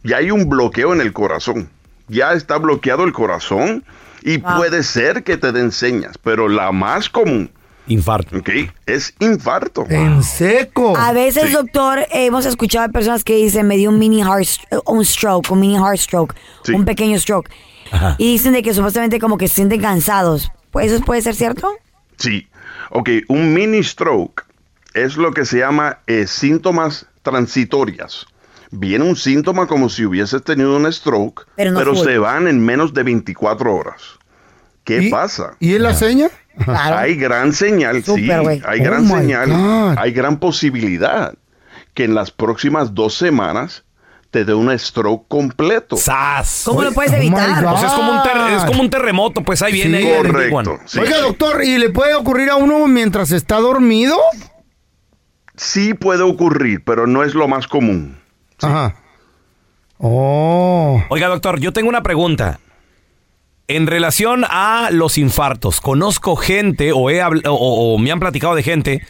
ya 0.03 0.17
hay 0.17 0.31
un 0.31 0.47
bloqueo 0.47 0.93
en 0.93 1.01
el 1.01 1.11
corazón. 1.11 1.69
Ya 2.07 2.33
está 2.33 2.57
bloqueado 2.57 3.03
el 3.03 3.11
corazón 3.13 3.83
y 4.23 4.37
puede 4.37 4.83
ser 4.83 5.23
que 5.23 5.35
te 5.37 5.51
den 5.51 5.71
señas, 5.71 6.17
pero 6.17 6.47
la 6.47 6.71
más 6.71 7.09
común, 7.09 7.51
Infarto. 7.87 8.37
¿ok? 8.37 8.49
Es 8.85 9.13
infarto. 9.19 9.85
En 9.89 10.23
seco. 10.23 10.95
A 10.95 11.11
veces, 11.13 11.47
Sí. 11.47 11.53
doctor, 11.53 12.05
hemos 12.11 12.45
escuchado 12.45 12.87
de 12.87 12.93
personas 12.93 13.23
que 13.23 13.35
dicen, 13.35 13.67
me 13.67 13.75
dio 13.75 13.89
un 13.89 13.99
mini 13.99 14.21
heart, 14.23 14.47
un 14.85 15.03
stroke, 15.03 15.49
un 15.51 15.59
mini 15.59 15.75
heart 15.75 15.97
stroke, 15.97 16.35
Sí. 16.63 16.73
un 16.73 16.85
pequeño 16.85 17.17
stroke. 17.19 17.49
Ajá. 17.91 18.15
Y 18.17 18.31
dicen 18.31 18.53
de 18.53 18.61
que 18.61 18.73
supuestamente 18.73 19.19
como 19.19 19.37
que 19.37 19.47
se 19.49 19.55
sienten 19.55 19.81
cansados. 19.81 20.51
Pues 20.71 20.91
eso 20.91 21.03
puede 21.03 21.21
ser 21.21 21.35
cierto. 21.35 21.71
Sí. 22.17 22.47
Ok, 22.89 23.09
un 23.27 23.53
mini 23.53 23.83
stroke 23.83 24.45
es 24.93 25.15
lo 25.17 25.31
que 25.33 25.45
se 25.45 25.59
llama 25.59 25.99
eh, 26.07 26.27
síntomas 26.27 27.05
transitorias. 27.23 28.25
Viene 28.71 29.03
un 29.03 29.15
síntoma 29.15 29.67
como 29.67 29.89
si 29.89 30.05
hubieses 30.05 30.43
tenido 30.43 30.75
un 30.77 30.91
stroke, 30.91 31.45
Pero 31.55 31.71
no 31.71 31.95
se 31.95 32.17
van 32.17 32.47
en 32.47 32.63
menos 32.63 32.93
de 32.93 33.03
24 33.03 33.73
horas. 33.75 34.01
¿Qué 34.85 35.03
¿Y- 35.03 35.09
pasa? 35.09 35.55
¿Y 35.59 35.73
es 35.75 35.81
la 35.81 35.93
seña? 35.93 36.29
Claro. 36.65 36.97
Hay 36.97 37.15
gran 37.15 37.53
señal, 37.53 38.03
sí, 38.03 38.29
hay 38.29 38.79
Oh 38.81 38.83
gran 38.83 39.03
my 39.03 39.09
señal, 39.09 39.49
God. 39.49 39.95
hay 39.97 40.11
gran 40.11 40.37
posibilidad 40.39 41.33
que 41.93 42.03
en 42.03 42.13
las 42.15 42.31
próximas 42.31 42.93
dos 42.93 43.13
semanas 43.15 43.83
te 44.31 44.45
dé 44.45 44.53
un 44.53 44.77
stroke 44.79 45.27
completo. 45.27 45.97
¡Sas! 45.97 46.63
¿Cómo 46.65 46.81
lo 46.81 46.91
puedes 46.93 47.11
Oh 47.11 47.15
evitar? 47.17 47.61
God. 47.63 47.73
O 47.73 47.77
sea, 47.77 47.87
es 47.89 47.93
como 47.93 48.11
un, 48.13 48.23
ter- 48.23 48.53
es 48.57 48.63
como 48.63 48.81
un 48.81 48.89
terremoto, 48.89 49.43
pues 49.43 49.61
ahí 49.61 49.73
viene. 49.73 50.01
Sí, 50.01 50.07
ahí 50.07 50.17
Correcto. 50.17 50.79
sí. 50.85 50.99
Oiga, 50.99 51.19
doctor, 51.19 51.63
¿y 51.63 51.77
le 51.77 51.89
puede 51.89 52.15
ocurrir 52.15 52.49
a 52.49 52.55
uno 52.55 52.87
mientras 52.87 53.31
está 53.31 53.59
dormido? 53.59 54.17
Sí 55.57 55.93
puede 55.93 56.23
ocurrir, 56.23 56.81
pero 56.83 57.05
no 57.07 57.23
es 57.23 57.35
lo 57.35 57.47
más 57.47 57.67
común. 57.67 58.17
Ajá. 58.61 58.95
Oh. 59.97 61.03
Oiga, 61.09 61.27
doctor, 61.27 61.59
yo 61.59 61.73
tengo 61.73 61.89
una 61.89 62.01
pregunta. 62.01 62.59
En 63.67 63.85
relación 63.87 64.43
a 64.49 64.89
los 64.91 65.17
infartos, 65.17 65.79
conozco 65.81 66.35
gente 66.35 66.91
o, 66.93 67.09
he 67.09 67.21
o 67.23 67.97
me 67.99 68.11
han 68.11 68.19
platicado 68.19 68.55
de 68.55 68.63
gente 68.63 69.01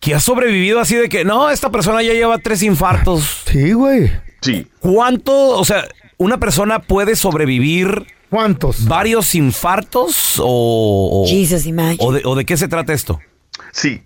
que 0.00 0.14
ha 0.14 0.20
sobrevivido 0.20 0.78
así 0.80 0.94
de 0.94 1.08
que, 1.08 1.24
no, 1.24 1.50
esta 1.50 1.70
persona 1.70 2.02
ya 2.02 2.12
lleva 2.12 2.38
tres 2.38 2.62
infartos. 2.62 3.42
Sí, 3.46 3.72
güey. 3.72 4.12
Sí. 4.46 4.66
¿Cuánto, 4.80 5.32
o 5.50 5.64
sea, 5.64 5.86
una 6.16 6.38
persona 6.38 6.78
puede 6.80 7.16
sobrevivir 7.16 8.06
¿Cuántos? 8.30 8.86
varios 8.86 9.34
infartos 9.34 10.38
o, 10.38 11.24
o- 11.24 11.28
Jesus, 11.28 11.66
imagine. 11.66 11.98
o 12.00 12.12
de, 12.12 12.22
o 12.24 12.34
de 12.34 12.44
qué 12.44 12.56
se 12.56 12.68
trata 12.68 12.92
esto? 12.92 13.20
Sí, 13.72 14.02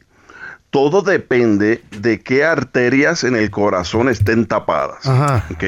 todo 0.71 1.03
depende 1.03 1.83
de 1.91 2.21
qué 2.21 2.45
arterias 2.45 3.25
en 3.25 3.37
el 3.37 3.51
corazón 3.51 4.09
estén 4.09 4.47
tapadas. 4.47 5.07
Ajá. 5.07 5.45
¿ok? 5.53 5.65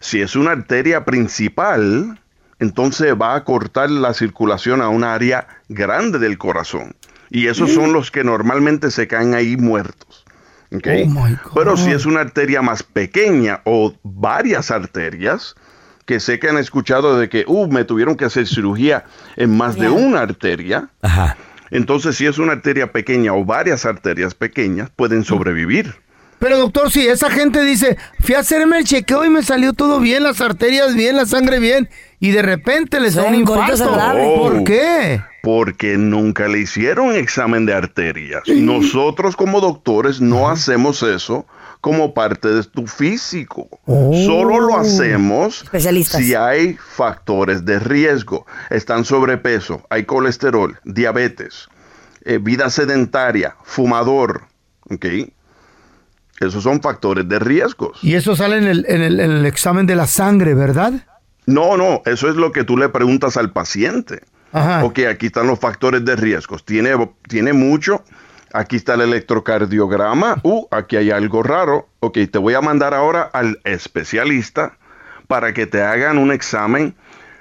Si 0.00 0.20
es 0.20 0.36
una 0.36 0.52
arteria 0.52 1.04
principal, 1.04 2.20
entonces 2.60 3.14
va 3.20 3.34
a 3.34 3.44
cortar 3.44 3.90
la 3.90 4.14
circulación 4.14 4.80
a 4.82 4.88
un 4.88 5.04
área 5.04 5.46
grande 5.68 6.18
del 6.18 6.38
corazón. 6.38 6.94
Y 7.30 7.46
esos 7.48 7.72
son 7.72 7.92
los 7.92 8.10
que 8.10 8.24
normalmente 8.24 8.90
se 8.90 9.06
caen 9.06 9.34
ahí 9.34 9.56
muertos. 9.56 10.24
¿Ok? 10.74 10.86
Oh. 11.16 11.54
Pero 11.54 11.76
si 11.76 11.90
es 11.90 12.06
una 12.06 12.20
arteria 12.20 12.62
más 12.62 12.82
pequeña 12.82 13.60
o 13.64 13.94
varias 14.02 14.70
arterias, 14.70 15.54
que 16.04 16.20
sé 16.20 16.38
que 16.38 16.48
han 16.48 16.58
escuchado 16.58 17.18
de 17.18 17.28
que, 17.28 17.44
uh, 17.46 17.68
me 17.68 17.84
tuvieron 17.84 18.16
que 18.16 18.24
hacer 18.24 18.46
cirugía 18.46 19.04
en 19.36 19.56
más 19.56 19.76
de 19.76 19.90
una 19.90 20.20
arteria, 20.20 20.88
Ajá. 21.02 21.36
entonces, 21.70 22.16
si 22.16 22.26
es 22.26 22.38
una 22.38 22.52
arteria 22.52 22.92
pequeña 22.92 23.34
o 23.34 23.44
varias 23.44 23.84
arterias 23.84 24.34
pequeñas, 24.34 24.90
pueden 24.94 25.24
sobrevivir. 25.24 25.94
Pero 26.38 26.56
doctor, 26.56 26.90
si 26.90 27.06
esa 27.06 27.30
gente 27.30 27.62
dice, 27.62 27.98
fui 28.20 28.34
a 28.36 28.40
hacerme 28.40 28.78
el 28.78 28.84
chequeo 28.84 29.24
y 29.24 29.30
me 29.30 29.42
salió 29.42 29.72
todo 29.72 29.98
bien, 29.98 30.22
las 30.22 30.40
arterias 30.40 30.94
bien, 30.94 31.16
la 31.16 31.26
sangre 31.26 31.58
bien, 31.58 31.90
y 32.20 32.30
de 32.30 32.42
repente 32.42 33.00
les 33.00 33.14
da 33.14 33.24
un 33.24 33.34
infarto. 33.34 33.92
Oh. 33.92 34.48
¿Por 34.48 34.64
qué? 34.64 35.20
Porque 35.42 35.96
nunca 35.96 36.48
le 36.48 36.58
hicieron 36.60 37.14
examen 37.14 37.64
de 37.66 37.74
arterias. 37.74 38.42
Nosotros 38.48 39.36
como 39.36 39.60
doctores 39.60 40.20
no 40.20 40.48
hacemos 40.48 41.02
eso 41.02 41.46
como 41.80 42.12
parte 42.12 42.48
de 42.48 42.64
tu 42.64 42.86
físico. 42.88 43.68
Oh. 43.86 44.12
Solo 44.26 44.58
lo 44.60 44.76
hacemos 44.78 45.64
si 46.18 46.34
hay 46.34 46.74
factores 46.74 47.64
de 47.64 47.78
riesgo. 47.78 48.46
Están 48.70 49.04
sobrepeso, 49.04 49.86
hay 49.90 50.04
colesterol, 50.04 50.76
diabetes, 50.84 51.68
eh, 52.24 52.38
vida 52.38 52.68
sedentaria, 52.68 53.54
fumador. 53.62 54.42
¿ok? 54.90 55.04
Esos 56.40 56.62
son 56.62 56.80
factores 56.80 57.28
de 57.28 57.38
riesgos. 57.38 57.98
Y 58.02 58.14
eso 58.14 58.34
sale 58.36 58.58
en 58.58 58.64
el, 58.64 58.84
en 58.88 59.02
el- 59.02 59.20
en 59.20 59.30
el 59.30 59.46
examen 59.46 59.86
de 59.86 59.96
la 59.96 60.06
sangre, 60.06 60.54
¿verdad? 60.54 60.92
No, 61.46 61.76
no, 61.76 62.02
eso 62.06 62.28
es 62.28 62.36
lo 62.36 62.52
que 62.52 62.64
tú 62.64 62.76
le 62.76 62.88
preguntas 62.88 63.36
al 63.36 63.50
paciente. 63.52 64.22
Ajá. 64.52 64.84
Ok, 64.84 65.00
aquí 65.10 65.26
están 65.26 65.46
los 65.46 65.58
factores 65.58 66.04
de 66.04 66.16
riesgos. 66.16 66.64
Tiene, 66.64 66.90
tiene 67.28 67.52
mucho. 67.52 68.02
Aquí 68.52 68.76
está 68.76 68.94
el 68.94 69.02
electrocardiograma. 69.02 70.36
Uh, 70.42 70.66
aquí 70.70 70.96
hay 70.96 71.10
algo 71.10 71.42
raro. 71.42 71.88
Ok, 72.00 72.18
te 72.30 72.38
voy 72.38 72.54
a 72.54 72.60
mandar 72.60 72.94
ahora 72.94 73.22
al 73.32 73.60
especialista 73.64 74.78
para 75.26 75.52
que 75.52 75.66
te 75.66 75.82
hagan 75.82 76.16
un 76.18 76.32
examen 76.32 76.94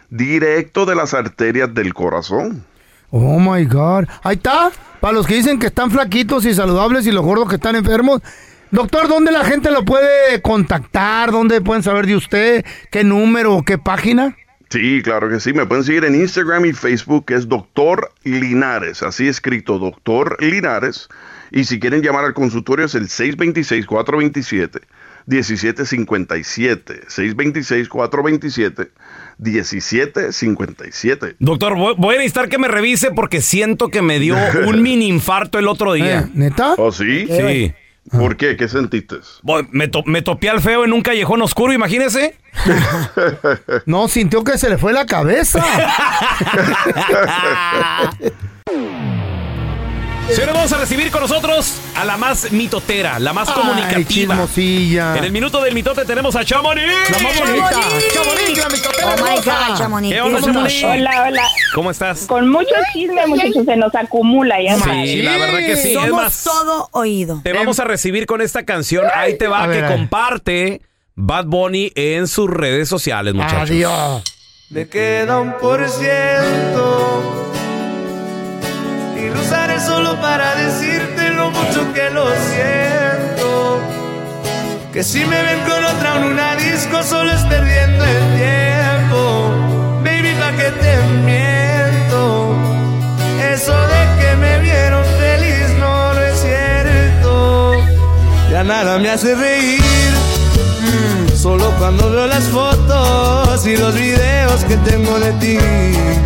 directo 0.10 0.86
de 0.86 0.96
las 0.96 1.14
arterias 1.14 1.74
del 1.74 1.94
corazón. 1.94 2.66
Oh 3.12 3.40
my 3.40 3.66
God. 3.66 4.06
Ahí 4.24 4.36
está. 4.36 4.72
Para 5.00 5.14
los 5.14 5.26
que 5.26 5.36
dicen 5.36 5.60
que 5.60 5.68
están 5.68 5.92
flaquitos 5.92 6.46
y 6.46 6.54
saludables 6.54 7.08
y 7.08 7.12
los 7.12 7.24
gordos 7.24 7.48
que 7.48 7.56
están 7.56 7.76
enfermos. 7.76 8.22
Doctor, 8.72 9.08
¿dónde 9.08 9.32
la 9.32 9.46
gente 9.46 9.72
lo 9.72 9.86
puede 9.86 10.42
contactar? 10.42 11.32
¿Dónde 11.32 11.62
pueden 11.62 11.84
saber 11.84 12.06
de 12.06 12.18
usted? 12.18 12.66
¿Qué 12.92 13.04
número 13.06 13.56
o 13.56 13.64
qué 13.64 13.78
página? 13.78 14.36
Sí, 14.70 15.02
claro 15.04 15.30
que 15.30 15.40
sí. 15.40 15.54
Me 15.54 15.66
pueden 15.66 15.84
seguir 15.84 16.04
en 16.06 16.16
Instagram 16.16 16.66
y 16.66 16.74
Facebook, 16.74 17.26
que 17.26 17.36
es 17.36 17.48
Doctor 17.48 18.12
Linares. 18.24 19.02
Así 19.04 19.28
escrito, 19.28 19.80
Doctor 19.80 20.38
Linares. 20.42 21.08
Y 21.52 21.64
si 21.64 21.80
quieren 21.80 22.02
llamar 22.02 22.26
al 22.26 22.34
consultorio 22.34 22.86
es 22.86 22.96
el 22.96 23.08
626-427. 23.08 24.82
1757 25.28 27.02
626 27.10 27.90
427 27.90 28.92
1757 29.38 31.36
Doctor, 31.40 31.76
voy, 31.76 32.16
a 32.16 32.18
necesitar 32.18 32.48
que 32.48 32.58
me 32.58 32.70
revise 32.70 33.12
porque 33.12 33.42
siento 33.42 33.90
que 33.90 34.02
me 34.02 34.20
dio 34.20 34.38
un 34.68 34.82
mini 34.82 35.08
infarto 35.08 35.60
el 35.60 35.68
otro 35.68 35.94
día. 35.94 36.22
Eh, 36.22 36.32
¿Neta? 36.34 36.76
¿Oh, 36.78 36.94
sí? 36.94 37.28
Sí. 37.28 37.74
¿Por 38.12 38.38
qué? 38.38 38.56
¿Qué 38.56 38.68
sentiste? 38.68 39.18
Me, 39.72 39.88
to- 39.88 40.04
me 40.06 40.22
topé 40.22 40.50
al 40.50 40.62
feo 40.62 40.86
en 40.86 40.94
un 40.94 41.02
callejón 41.02 41.42
oscuro, 41.42 41.74
imagínese. 41.74 42.36
No, 43.86 44.08
sintió 44.08 44.44
que 44.44 44.58
se 44.58 44.70
le 44.70 44.78
fue 44.78 44.94
la 44.94 45.06
cabeza. 45.06 45.64
Señores, 50.30 50.54
vamos 50.54 50.74
a 50.74 50.78
recibir 50.78 51.10
con 51.10 51.22
nosotros 51.22 51.80
a 51.96 52.04
la 52.04 52.18
más 52.18 52.52
mitotera, 52.52 53.18
la 53.18 53.32
más 53.34 53.48
Ay, 53.50 53.56
comunicativa. 53.56 54.46
En 55.18 55.24
el 55.24 55.32
minuto 55.32 55.62
del 55.62 55.74
mitote 55.74 56.04
tenemos 56.06 56.36
a 56.36 56.44
Chamonix. 56.44 56.86
La 57.10 57.20
más 57.20 57.40
bonita. 57.40 57.70
Chamonix, 58.14 58.58
la 58.58 58.70
mitotera 58.70 59.16
Oh 59.18 59.24
my. 59.24 59.36
God, 59.38 59.78
Chamonix. 59.78 60.14
¿Qué 60.14 60.22
onda, 60.22 60.42
Chamonix? 60.42 60.84
Hola, 60.84 61.24
hola. 61.28 61.44
¿Cómo 61.74 61.92
estás? 61.92 62.26
Con 62.28 62.50
mucho 62.50 62.76
chisme, 62.94 63.26
muchachos, 63.26 63.66
se 63.66 63.78
nos 63.78 63.96
acumula, 63.96 64.62
ya 64.62 64.78
sabes. 64.78 65.10
Sí, 65.10 65.22
la 65.22 65.38
verdad 65.38 65.60
que 65.60 65.78
sí. 65.78 65.88
Es 65.90 65.94
Somos 65.96 66.12
más, 66.12 66.44
todo 66.44 66.90
oído. 66.92 67.42
te 67.44 67.54
vamos 67.54 67.80
a 67.80 67.86
recibir 67.86 68.26
con 68.26 68.42
esta 68.42 68.64
canción. 68.66 69.06
Ahí 69.16 69.38
te 69.38 69.48
va, 69.48 69.64
A 69.64 69.72
que 69.72 69.82
ver. 69.82 69.92
comparte 69.92 70.82
Bad 71.16 71.46
Bunny 71.46 71.92
en 71.96 72.28
sus 72.28 72.50
redes 72.50 72.90
sociales, 72.90 73.34
muchachos. 73.34 73.70
Adiós. 73.72 74.24
Me 74.70 74.88
queda 74.90 75.40
un 75.40 75.54
por 75.58 75.88
ciento 75.88 77.37
Que 84.98 85.04
si 85.04 85.24
me 85.24 85.44
ven 85.44 85.60
con 85.60 85.86
otra 85.86 86.16
en 86.16 86.24
una 86.24 86.56
disco 86.56 87.04
solo 87.04 87.32
es 87.32 87.42
perdiendo 87.42 88.04
el 88.04 88.36
tiempo. 88.36 89.52
Baby, 90.04 90.34
pa' 90.40 90.52
que 90.54 90.72
te 90.72 90.98
miento. 91.24 92.56
Eso 93.54 93.74
de 93.74 94.20
que 94.20 94.36
me 94.38 94.58
vieron 94.58 95.06
feliz 95.20 95.70
no 95.80 96.14
lo 96.16 96.24
es 96.24 96.40
cierto. 96.40 97.74
Ya 98.50 98.64
nada 98.64 98.98
me 98.98 99.12
hace 99.12 99.36
reír. 99.36 99.80
Mm, 100.82 101.36
Solo 101.36 101.70
cuando 101.78 102.10
veo 102.10 102.26
las 102.26 102.46
fotos 102.46 103.68
y 103.68 103.78
los 103.78 103.94
videos 103.94 104.64
que 104.64 104.78
tengo 104.78 105.20
de 105.20 105.32
ti. 105.34 105.58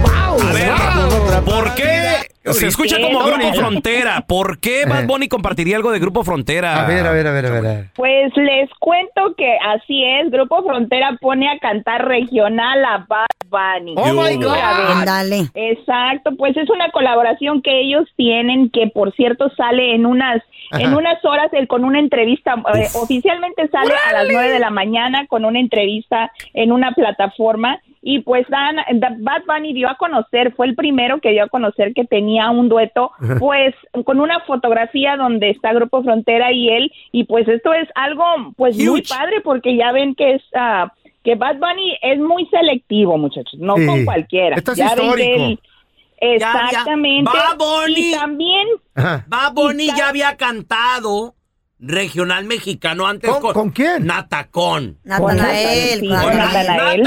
A 0.10 0.53
ver, 0.53 1.43
¿por 1.43 1.75
qué 1.75 2.30
Se 2.43 2.67
escucha 2.67 2.99
como 2.99 3.19
Grupo 3.19 3.38
bonito. 3.38 3.60
Frontera. 3.60 4.21
¿Por 4.27 4.60
qué 4.60 4.86
Bad 4.88 5.06
Bunny 5.06 5.27
compartiría 5.27 5.77
algo 5.77 5.91
de 5.91 5.99
Grupo 5.99 6.23
Frontera? 6.23 6.84
A 6.84 6.88
ver, 6.88 7.06
a 7.06 7.12
ver, 7.12 7.27
a 7.27 7.32
ver, 7.32 7.45
a 7.45 7.62
ver. 7.62 7.86
Pues 7.95 8.36
les 8.36 8.69
cuento 8.80 9.36
que 9.38 9.58
así 9.63 10.04
es, 10.04 10.32
Grupo 10.32 10.63
Frontera 10.63 11.17
pone 11.21 11.49
a 11.49 11.60
cantar 11.60 12.08
regional 12.08 12.84
a 12.84 13.06
Bad 13.08 13.27
Bunny. 13.47 13.93
Oh, 13.95 14.13
my 14.13 14.36
God. 14.38 14.58
Ándale. 14.58 15.49
Exacto, 15.54 16.32
pues 16.36 16.58
es 16.58 16.69
una 16.69 16.89
colaboración 16.89 17.62
que 17.62 17.82
ellos 17.82 18.08
tienen 18.15 18.69
que 18.71 18.88
por 18.88 19.13
cierto 19.13 19.51
sale 19.56 19.93
en 19.93 20.06
unas 20.06 20.41
Ajá. 20.71 20.84
en 20.84 20.93
unas 20.93 21.23
horas 21.25 21.49
él 21.51 21.67
con 21.67 21.84
una 21.84 21.99
entrevista 21.99 22.56
eh, 22.73 22.88
oficialmente 22.95 23.67
sale 23.67 23.93
a 24.10 24.13
las 24.13 24.27
nueve 24.32 24.49
de 24.49 24.60
la 24.60 24.69
mañana 24.69 25.27
con 25.27 25.43
una 25.43 25.60
entrevista 25.60 26.32
en 26.54 26.71
una 26.71 26.93
plataforma 26.93 27.80
y 28.01 28.19
pues 28.21 28.47
Dan, 28.49 28.77
Da- 28.99 29.15
Bad 29.19 29.43
Bunny 29.47 29.73
dio 29.73 29.87
a 29.89 29.95
conocer, 29.95 30.53
fue 30.55 30.65
el 30.67 30.75
primero 30.75 31.19
que 31.21 31.29
dio 31.31 31.43
a 31.43 31.49
conocer 31.49 31.93
que 31.93 32.03
tenía 32.05 32.49
un 32.49 32.67
dueto, 32.69 33.11
pues 33.39 33.75
con 34.05 34.19
una 34.19 34.39
fotografía 34.41 35.15
donde 35.17 35.51
está 35.51 35.71
Grupo 35.73 36.03
Frontera 36.03 36.51
y 36.51 36.69
él, 36.69 36.91
y 37.11 37.25
pues 37.25 37.47
esto 37.47 37.73
es 37.73 37.87
algo 37.95 38.23
pues 38.57 38.75
muy 38.77 39.01
padre 39.03 39.41
porque 39.43 39.75
ya 39.77 39.91
ven 39.91 40.15
que 40.15 40.33
es 40.35 40.41
ah, 40.55 40.91
que 41.23 41.35
Bad 41.35 41.57
Bunny 41.57 41.97
es 42.01 42.19
muy 42.19 42.47
selectivo, 42.47 43.17
muchachos, 43.19 43.59
no 43.59 43.75
Sí. 43.77 43.85
con 43.85 44.03
cualquiera. 44.05 44.55
Esto 44.55 44.71
es 44.71 44.77
Ya 44.79 44.85
histórico. 44.87 45.21
él- 45.43 45.59
exactamente. 46.35 47.31
Bad 47.31 47.57
Bunny. 47.57 48.09
Y 48.11 48.13
también 48.13 48.67
Bad 49.27 49.53
Bunny 49.53 49.87
ya 49.95 50.09
había 50.09 50.35
cantado 50.37 51.35
regional 51.79 52.45
mexicano 52.45 53.07
antes 53.07 53.29
con, 53.31 53.53
¿Con 53.53 53.69
quién? 53.71 54.05
Natacón. 54.05 54.97
Natanael, 55.03 55.99
Sí, 55.99 56.07
con 56.07 56.21
con 56.21 56.37
Natanael. 56.37 57.03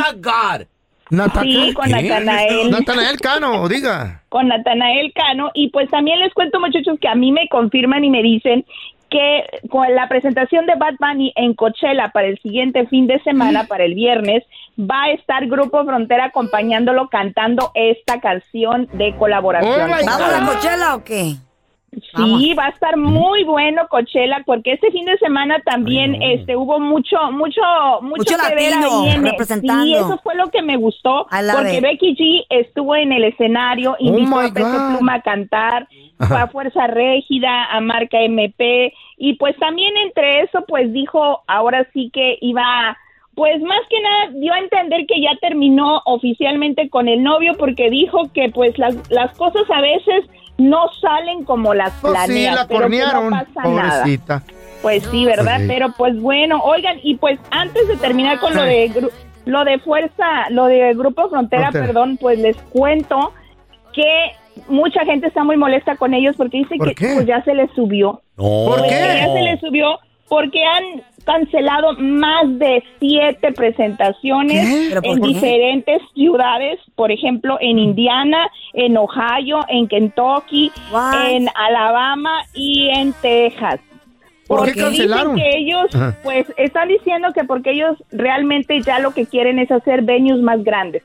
Natanael. 1.11 1.67
Sí, 1.67 1.75
con 1.75 1.91
Natanael. 1.91 2.71
Natanael 2.71 3.21
Cano, 3.21 3.69
diga. 3.69 4.23
con 4.29 4.49
Natanael 4.49 5.13
Cano 5.13 5.51
y 5.55 5.71
pues 5.71 5.91
también 5.91 6.19
les 6.21 6.33
cuento 6.35 6.61
muchachos 6.61 6.99
que 7.01 7.09
a 7.09 7.15
mí 7.15 7.33
me 7.33 7.49
confirman 7.49 8.05
y 8.05 8.11
me 8.11 8.23
dicen 8.23 8.65
que 9.11 9.45
con 9.71 9.95
la 9.95 10.09
presentación 10.09 10.67
de 10.67 10.75
Bad 10.75 10.95
Bunny 10.99 11.33
en 11.37 11.55
Coachella 11.55 12.11
para 12.13 12.27
el 12.27 12.39
siguiente 12.41 12.87
fin 12.87 13.07
de 13.07 13.23
semana, 13.23 13.65
para 13.65 13.85
el 13.85 13.95
viernes, 13.95 14.43
va 14.79 15.05
a 15.05 15.11
estar 15.13 15.47
Grupo 15.47 15.85
Frontera 15.85 16.27
acompañándolo 16.27 17.09
cantando 17.09 17.71
esta 17.75 18.21
canción 18.21 18.89
de 18.95 19.15
colaboración. 19.17 19.91
¿Vamos 19.91 20.09
a 20.09 20.47
Coachella 20.47 20.95
o 20.97 21.05
qué? 21.05 21.37
Sí, 22.17 22.55
va 22.55 22.67
a 22.67 22.69
estar 22.71 22.97
muy 22.97 23.45
bueno 23.45 23.83
Coachella 23.89 24.43
porque 24.47 24.73
este 24.73 24.91
fin 24.91 25.05
de 25.05 25.17
semana 25.19 25.61
también 25.65 26.21
este 26.23 26.57
hubo 26.57 26.79
mucho 26.81 27.17
mucho 27.33 27.61
mucho, 28.03 28.17
Mucho 28.17 28.37
que 28.49 28.55
ver 28.55 28.73
ahí 28.75 29.09
en- 29.15 29.25
representando. 29.25 29.85
Sí, 29.85 29.95
eso 29.95 30.19
fue 30.23 30.35
lo 30.35 30.49
que 30.51 30.63
me 30.63 30.77
gustó 30.77 31.27
porque. 31.55 31.81
Becky 31.81 32.15
G 32.17 32.45
estuvo 32.51 32.97
en 32.97 33.13
el 33.13 33.25
escenario, 33.25 33.97
invitó 33.99 34.37
Oh 34.37 34.41
a 34.41 34.53
Peso. 34.53 34.89
Pluma 34.97 35.15
a 35.15 35.23
cantar, 35.23 35.89
fue 36.19 36.37
a 36.41 36.47
Fuerza 36.49 36.87
Régida, 36.87 37.65
a 37.67 37.81
Marca 37.81 38.21
MP 38.21 38.93
y 39.19 39.35
pues 39.35 39.57
también 39.59 39.93
entre 40.05 40.41
eso 40.41 40.65
pues 40.67 40.93
dijo 40.93 41.43
ahora 41.47 41.87
sí 41.93 42.11
que 42.13 42.39
iba 42.41 42.97
pues 43.35 43.61
más 43.63 43.81
que 43.91 44.01
nada 44.01 44.31
dio 44.41 44.53
a 44.53 44.59
entender 44.61 45.07
que 45.07 45.21
ya 45.21 45.31
terminó 45.41 46.01
oficialmente 46.05 46.89
con 46.89 47.09
el 47.09 47.23
novio 47.23 47.55
porque 47.59 47.91
dijo 47.91 48.31
que 48.33 48.49
pues 48.51 48.79
las, 48.79 48.95
las 49.11 49.37
cosas 49.37 49.65
a 49.71 49.81
veces 49.81 50.25
no 50.59 50.89
salen 51.01 51.45
como 51.45 51.75
las 51.75 51.93
Pues 52.01 52.15
sí, 52.27 52.45
la 52.45 52.67
pero 52.67 52.83
cornearon, 52.83 53.31
no 53.31 53.31
pasa 53.31 53.69
nada. 53.69 53.99
pobrecita. 54.01 54.43
Pues 54.83 55.03
sí, 55.11 55.25
¿verdad? 55.25 55.59
Sí. 55.61 55.65
Pero 55.67 55.93
pues 55.97 56.21
bueno, 56.21 56.61
oigan, 56.63 56.99
y 57.03 57.17
pues 57.17 57.39
antes 57.51 57.89
de 57.89 57.97
terminar 57.97 58.39
con 58.39 58.55
lo 58.55 58.63
de 58.63 58.91
gru- 58.91 59.11
lo 59.47 59.65
de 59.65 59.79
fuerza, 59.79 60.49
lo 60.51 60.67
de 60.67 60.95
Grupo 60.95 61.29
Frontera, 61.29 61.65
Frontera. 61.71 61.87
perdón, 61.87 62.17
pues 62.21 62.39
les 62.39 62.57
cuento 62.73 63.33
que 63.93 64.33
mucha 64.69 65.05
gente 65.05 65.27
está 65.27 65.43
muy 65.45 65.57
molesta 65.57 65.97
con 65.97 66.15
ellos 66.15 66.35
porque 66.37 66.59
dice 66.59 66.77
¿Por 66.77 66.89
que 66.89 66.95
qué? 66.95 67.15
pues 67.15 67.27
ya 67.27 67.43
se 67.45 67.55
les 67.55 67.71
subió. 67.73 68.23
¿Por 68.37 68.79
Pues 68.79 68.93
qué? 68.93 68.99
ya 69.21 69.33
se 69.33 69.43
les 69.43 69.61
subió 69.61 69.99
porque 70.29 70.63
han 70.65 71.03
cancelado 71.25 71.95
más 71.99 72.59
de 72.59 72.83
siete 73.01 73.53
presentaciones 73.53 74.69
¿Qué? 74.69 74.87
¿Pero 74.91 75.03
por 75.03 75.11
en 75.17 75.23
qué? 75.23 75.29
diferentes 75.29 76.03
ciudades, 76.15 76.79
por 76.95 77.11
ejemplo, 77.11 77.57
en 77.61 77.79
Indiana, 77.79 78.49
en 78.73 78.97
Ohio, 78.97 79.61
en 79.69 79.89
Kentucky, 79.89 80.71
en 81.27 81.49
Alabama 81.55 82.43
y 82.55 82.89
en 82.91 83.13
Texas. 83.15 83.81
¿Por 84.47 84.59
qué 84.67 84.73
Porque 84.73 84.91
dicen 84.91 85.09
cancelaron? 85.09 85.37
que 85.37 85.51
ellos, 85.57 85.95
Ajá. 85.95 86.17
pues, 86.23 86.47
están 86.59 86.89
diciendo 86.89 87.29
que 87.33 87.45
porque 87.45 87.71
ellos 87.71 87.97
realmente 88.13 88.81
ya 88.83 88.99
lo 88.99 89.13
que 89.13 89.25
quieren 89.25 89.59
es 89.59 89.71
hacer 89.71 90.03
venues 90.03 90.41
más 90.43 90.63
grandes. 90.63 91.03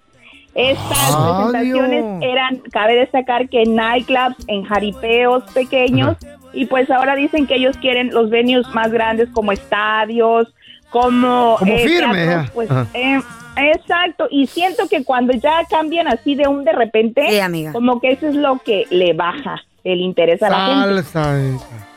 Estas 0.56 1.16
Adiós. 1.16 1.52
presentaciones 1.52 2.06
eran, 2.22 2.58
cabe 2.72 2.96
destacar 2.96 3.48
que 3.48 3.62
en 3.62 3.76
nightclubs, 3.76 4.36
en 4.48 4.64
jaripeos 4.64 5.44
pequeños, 5.54 6.18
y 6.54 6.66
pues 6.66 6.90
ahora 6.90 7.16
dicen 7.16 7.48
que 7.48 7.56
ellos 7.56 7.78
quieren 7.78 8.14
los 8.14 8.30
venues 8.30 8.68
más 8.74 8.92
grandes 8.92 9.30
como 9.30 9.52
estadios, 9.52 10.48
como... 10.90 11.56
Como 11.60 11.74
eh, 11.74 11.88
firme, 11.88 12.26
teatros, 12.26 12.52
pues, 12.52 12.70
eh, 12.94 13.20
exacto, 13.58 14.28
y 14.30 14.48
siento 14.48 14.88
que 14.88 15.04
cuando 15.04 15.34
ya 15.34 15.64
cambian 15.70 16.08
así 16.08 16.36
de 16.36 16.48
un 16.48 16.64
de 16.64 16.72
repente, 16.72 17.28
como 17.72 18.00
que 18.00 18.12
eso 18.12 18.28
es 18.28 18.36
lo 18.36 18.60
que 18.60 18.86
le 18.90 19.14
baja 19.14 19.64
el 19.84 20.02
interés 20.02 20.42
a 20.44 20.50
la 20.50 20.66
gente. 20.66 21.89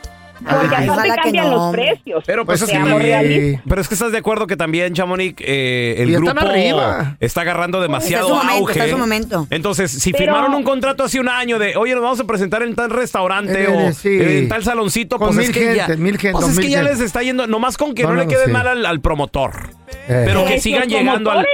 Porque 0.49 0.75
Ay, 0.75 0.87
aparte 0.87 1.09
que 1.09 1.15
cambian 1.21 1.45
no. 1.49 1.51
los 1.55 1.71
precios. 1.73 2.23
Pero 2.25 2.45
pues 2.45 2.61
O 2.61 2.65
es 2.65 2.71
sea, 2.71 2.83
que. 2.83 3.59
Pero 3.67 3.81
es 3.81 3.87
que 3.87 3.93
estás 3.95 4.11
de 4.11 4.17
acuerdo 4.17 4.47
que 4.47 4.57
también, 4.57 4.93
Chamonix, 4.93 5.35
eh, 5.39 5.95
el 5.99 6.09
Y 6.09 6.13
grupo 6.15 6.31
arriba. 6.39 7.15
está 7.19 7.41
agarrando 7.41 7.81
demasiado 7.81 8.27
Está 8.27 8.33
en 8.35 8.39
su 8.41 8.45
momento, 8.47 8.59
auge. 8.61 8.71
está 8.73 8.85
en 8.85 8.91
su 8.91 8.97
momento. 8.97 9.47
Entonces, 9.49 9.91
si 9.91 10.11
Pero- 10.11 10.23
firmaron 10.25 10.53
un 10.53 10.63
contrato 10.63 11.03
hace 11.03 11.19
un 11.19 11.29
año 11.29 11.59
de, 11.59 11.75
oye, 11.77 11.93
nos 11.93 12.03
vamos 12.03 12.19
a 12.19 12.23
presentar 12.25 12.61
en 12.63 12.75
tal 12.75 12.89
restaurante 12.89 13.63
Eh, 13.63 13.67
o 13.89 13.93
sí. 13.93 14.09
en 14.19 14.47
tal 14.49 14.63
saloncito, 14.63 15.17
Con 15.17 15.27
pues 15.35 15.39
es 15.49 15.55
mil 15.55 15.57
que 15.69 15.75
ya, 15.75 15.85
gentes, 15.85 15.99
mil 15.99 16.17
gentes, 16.17 16.41
pues 16.41 16.53
es 16.57 16.59
que 16.59 16.69
ya 16.69 16.77
gentes. 16.79 16.97
les 16.99 17.05
está 17.07 17.21
yendo, 17.23 17.47
nomás 17.47 17.77
con 17.77 17.93
que 17.93 18.03
no, 18.03 18.09
No, 18.13 18.15
le 18.21 18.27
quede 18.27 18.45
sí. 18.45 18.51
mal 18.51 18.67
al, 18.67 18.85
al 18.85 19.01
promotor. 19.01 19.69
Eh. 20.07 20.23
Pero 20.25 20.41
que 20.43 20.49
Pues 20.51 20.63
sigan 20.63 20.81
los 20.81 20.89
llegando 20.89 21.31
al... 21.31 21.45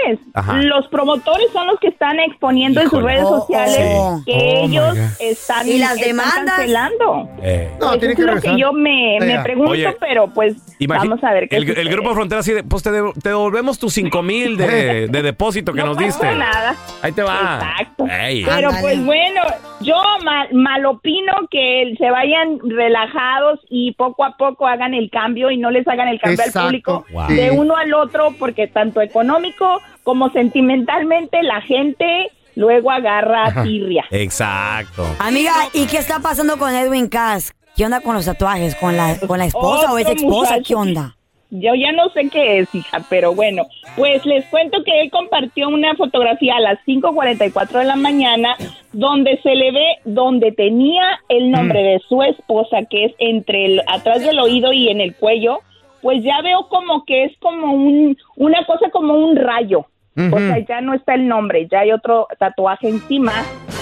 Los 0.67 0.87
promotores 0.87 1.47
son 1.53 1.67
los 1.67 1.79
que 1.79 1.87
están 1.89 2.19
exponiendo 2.19 2.81
en 2.81 2.89
sus 2.89 3.01
redes 3.03 3.23
Oh, 3.25 3.39
sociales 3.41 3.91
oh. 3.93 4.21
que 4.25 4.33
Oh, 4.33 4.67
my 4.67 4.75
ellos 4.77 4.97
están, 5.19 5.67
¿Y 5.67 5.77
las 5.77 5.91
están 5.93 6.07
demandas? 6.07 6.45
cancelando. 6.55 7.29
Eh. 7.43 7.69
No, 7.79 7.87
Pues 7.89 7.99
tiene 7.99 8.13
es 8.13 8.15
que 8.17 8.21
lo 8.25 8.33
regresar. 8.33 8.55
que 8.55 8.61
yo 8.61 8.73
me, 8.73 9.17
me 9.21 9.39
pregunto, 9.41 9.71
Oye, 9.71 9.95
pero 9.99 10.27
pues 10.33 10.55
vamos 10.87 11.23
a 11.23 11.33
ver 11.33 11.47
qué 11.49 11.57
el, 11.57 11.77
el 11.77 11.89
grupo 11.89 12.13
Frontera 12.13 12.39
así 12.39 12.53
de, 12.53 12.63
pues 12.63 12.81
te, 12.83 12.91
de- 12.91 13.13
te 13.21 13.29
devolvemos 13.29 13.77
tus 13.77 13.93
cinco 13.93 14.21
mil 14.23 14.57
de, 14.57 15.07
de 15.11 15.21
depósito 15.21 15.73
que 15.73 15.81
No 15.81 15.87
nos 15.87 15.97
diste. 15.97 16.33
nada. 16.35 16.75
Ahí 17.01 17.11
te 17.11 17.21
va. 17.21 17.59
Exacto. 17.61 18.05
Ey. 18.07 18.43
Pero 18.45 18.69
pues 18.81 19.03
bueno, 19.05 19.41
yo 19.81 19.95
mal, 20.23 20.47
mal 20.53 20.85
opino 20.85 21.33
que 21.51 21.93
se 21.97 22.09
vayan 22.09 22.59
relajados 22.63 23.59
y 23.69 23.93
poco 23.93 24.23
a 24.25 24.35
poco 24.37 24.67
hagan 24.67 24.93
el 24.93 25.09
cambio 25.09 25.51
y 25.51 25.57
no 25.57 25.69
les 25.71 25.87
hagan 25.87 26.07
el 26.07 26.19
cambio 26.19 26.39
Exacto. 26.39 26.59
al 26.59 26.65
público 26.65 27.05
Wow. 27.11 27.27
de 27.27 27.51
uno 27.51 27.75
al 27.75 27.93
otro 27.93 28.31
porque 28.39 28.67
tanto 28.67 29.01
económico 29.01 29.81
como 30.03 30.29
sentimentalmente 30.31 31.43
la 31.43 31.61
gente 31.61 32.31
luego 32.55 32.91
agarra 32.91 33.63
tirria. 33.63 34.05
Exacto. 34.09 35.05
Amiga, 35.19 35.53
¿y 35.73 35.85
qué 35.85 35.97
está 35.97 36.19
pasando 36.19 36.57
con 36.57 36.73
Edwin 36.73 37.07
Cass? 37.07 37.53
¿Qué 37.75 37.85
onda 37.85 38.01
con 38.01 38.15
los 38.15 38.25
tatuajes? 38.25 38.75
¿Con 38.75 38.97
la, 38.97 39.17
con 39.27 39.39
la 39.39 39.45
esposa 39.45 39.93
o 39.93 39.97
es 39.97 40.07
esposa? 40.07 40.55
muchacho. 40.55 40.63
¿Qué 40.67 40.75
onda? 40.75 41.15
Yo 41.51 41.73
ya 41.73 41.91
no 41.93 42.09
sé 42.09 42.29
qué 42.29 42.59
es, 42.59 42.75
hija, 42.75 42.99
pero 43.09 43.33
bueno, 43.33 43.63
pues 43.95 44.23
les 44.23 44.45
cuento 44.45 44.83
que 44.83 45.01
él 45.01 45.09
compartió 45.09 45.67
una 45.67 45.95
fotografía 45.95 46.57
a 46.57 46.59
las 46.59 46.77
5.44 46.85 47.79
de 47.79 47.85
la 47.85 47.95
mañana 47.95 48.55
donde 48.93 49.39
se 49.41 49.55
le 49.55 49.71
ve 49.71 49.87
donde 50.05 50.51
tenía 50.51 51.19
el 51.27 51.49
nombre 51.49 51.81
de 51.81 51.99
su 52.07 52.21
esposa, 52.21 52.83
que 52.87 53.05
es 53.05 53.13
entre 53.17 53.65
el, 53.65 53.81
atrás 53.87 54.21
del 54.21 54.37
oído 54.37 54.71
y 54.73 54.89
en 54.89 55.01
el 55.01 55.15
cuello, 55.15 55.61
pues 56.01 56.23
ya 56.23 56.41
veo 56.41 56.67
como 56.69 57.05
que 57.05 57.25
es 57.25 57.31
como 57.39 57.73
un, 57.73 58.17
una 58.35 58.65
cosa 58.65 58.89
como 58.91 59.13
un 59.15 59.35
rayo. 59.35 59.85
O 60.33 60.37
sea, 60.37 60.59
ya 60.67 60.81
no 60.81 60.93
está 60.93 61.13
el 61.13 61.27
nombre, 61.29 61.65
ya 61.71 61.79
hay 61.79 61.93
otro 61.93 62.27
tatuaje 62.39 62.89
encima, 62.89 63.31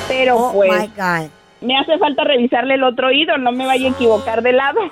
pero 0.08 0.36
Oh, 0.38 0.54
pues 0.54 0.72
my 0.82 0.88
God. 0.96 1.30
me 1.62 1.76
hace 1.80 1.98
falta 1.98 2.24
revisarle 2.26 2.76
el 2.76 2.84
otro 2.84 3.08
oído, 3.08 3.38
no 3.40 3.52
me 3.52 3.66
vaya 3.66 3.88
a 3.88 3.92
equivocar 3.92 4.44
de 4.44 4.54
lado. 4.54 4.80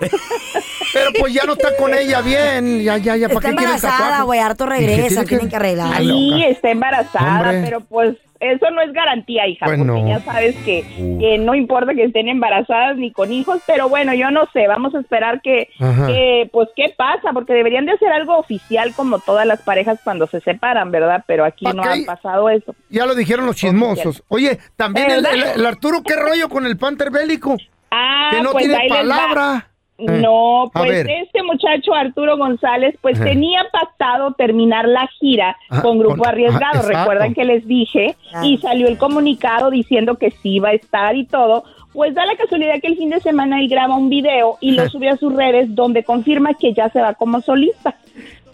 Pero 0.94 1.12
pues 1.20 1.34
ya 1.34 1.44
no 1.46 1.54
está 1.54 1.76
con 1.78 1.94
ella 1.94 2.22
bien. 2.22 2.82
Ya, 2.82 2.98
ya, 2.98 3.16
ya. 3.18 3.28
¿Para 3.28 3.40
Está 3.40 3.50
qué 3.50 3.64
embarazada, 3.64 4.22
güey. 4.24 4.40
Harto 4.40 4.64
¿Y 4.64 4.68
qué 4.70 4.74
regresa. 4.76 5.08
tiene 5.10 5.26
Tienen 5.28 5.50
que 5.50 5.56
arreglar. 5.58 5.98
Sí, 5.98 6.44
está 6.48 6.72
embarazada, 6.72 7.42
Hombre. 7.50 7.62
pero 7.66 7.82
pues 7.82 8.16
eso 8.40 8.70
no 8.72 8.82
es 8.82 8.92
garantía, 8.94 9.48
hija, 9.48 9.66
Pues 9.66 9.78
porque 9.78 10.02
no. 10.02 10.08
ya 10.08 10.20
sabes 10.22 10.56
que, 10.66 10.84
Uh. 11.00 11.20
que 11.20 11.38
no 11.38 11.56
importa 11.56 11.94
que 11.94 12.04
estén 12.04 12.28
embarazadas 12.28 12.98
ni 12.98 13.12
con 13.12 13.32
hijos, 13.32 13.62
pero 13.66 13.90
bueno, 13.90 14.14
yo 14.14 14.30
no 14.32 14.46
sé, 14.54 14.68
vamos 14.68 14.94
a 14.96 15.00
esperar 15.00 15.42
que, 15.42 15.70
que, 16.08 16.50
pues, 16.52 16.70
¿qué 16.76 16.94
pasa? 16.98 17.32
Porque 17.34 17.54
deberían 17.54 17.86
de 17.86 17.94
hacer 17.94 18.12
algo 18.12 18.38
oficial 18.38 18.94
como 18.96 19.20
todas 19.20 19.46
las 19.46 19.62
parejas 19.62 20.00
cuando 20.04 20.28
se 20.28 20.42
separan, 20.42 20.92
¿verdad? 20.92 21.24
Pero 21.28 21.46
aquí 21.46 21.66
no 21.66 21.84
ha 21.84 21.96
pasado 22.06 22.50
eso. 22.50 22.76
Ya 22.90 23.06
lo 23.06 23.16
dijeron 23.16 23.46
los 23.46 23.56
chismosos. 23.56 24.24
Oye, 24.28 24.60
también 24.76 25.12
el, 25.12 25.24
¿Verdad? 25.24 25.54
el- 25.54 25.60
el 25.62 25.66
Arturo, 25.66 26.02
¿qué 26.06 26.16
rollo 26.16 26.50
con 26.50 26.66
el 26.66 26.78
Panther 26.78 27.12
bélico? 27.12 27.56
Ah, 27.92 28.30
que 28.32 28.42
no 28.42 28.52
pues 28.52 28.66
tiene 28.68 28.88
palabra. 28.90 29.68
No, 29.98 30.64
A 30.66 30.70
pues 30.72 31.06
este 31.08 31.42
muchacho 31.44 31.94
Arturo 31.94 32.38
González 32.38 32.96
pues 33.02 33.16
Ajá. 33.16 33.26
tenía 33.30 33.62
pactado 33.72 34.34
terminar 34.34 34.88
la 34.88 35.08
gira 35.20 35.56
Ajá, 35.70 35.82
con 35.82 36.00
Grupo 36.00 36.18
con- 36.18 36.28
Arriesgado, 36.28 36.66
ajá, 36.66 36.78
exacto. 36.80 36.98
recuerdan 37.00 37.34
que 37.34 37.46
les 37.46 37.66
dije, 37.66 38.16
Ah. 38.34 38.46
y 38.46 38.58
salió 38.58 38.88
el 38.88 38.98
comunicado 38.98 39.70
diciendo 39.72 40.16
que 40.16 40.32
sí 40.32 40.56
iba 40.56 40.70
a 40.70 40.74
estar 40.74 41.16
y 41.16 41.26
todo. 41.26 41.64
Pues 41.94 42.14
da 42.14 42.26
la 42.26 42.36
casualidad 42.36 42.82
que 42.82 42.88
el 42.88 42.98
fin 42.98 43.10
de 43.10 43.22
semana 43.22 43.62
él 43.62 43.70
graba 43.70 43.96
un 43.96 44.10
video 44.10 44.58
y 44.60 44.72
lo 44.72 44.90
sube 44.90 45.08
a 45.10 45.16
sus 45.16 45.34
redes 45.34 45.74
donde 45.74 46.04
confirma 46.04 46.54
que 46.56 46.74
ya 46.74 46.90
se 46.90 47.00
va 47.00 47.14
como 47.14 47.40
solista. 47.40 47.96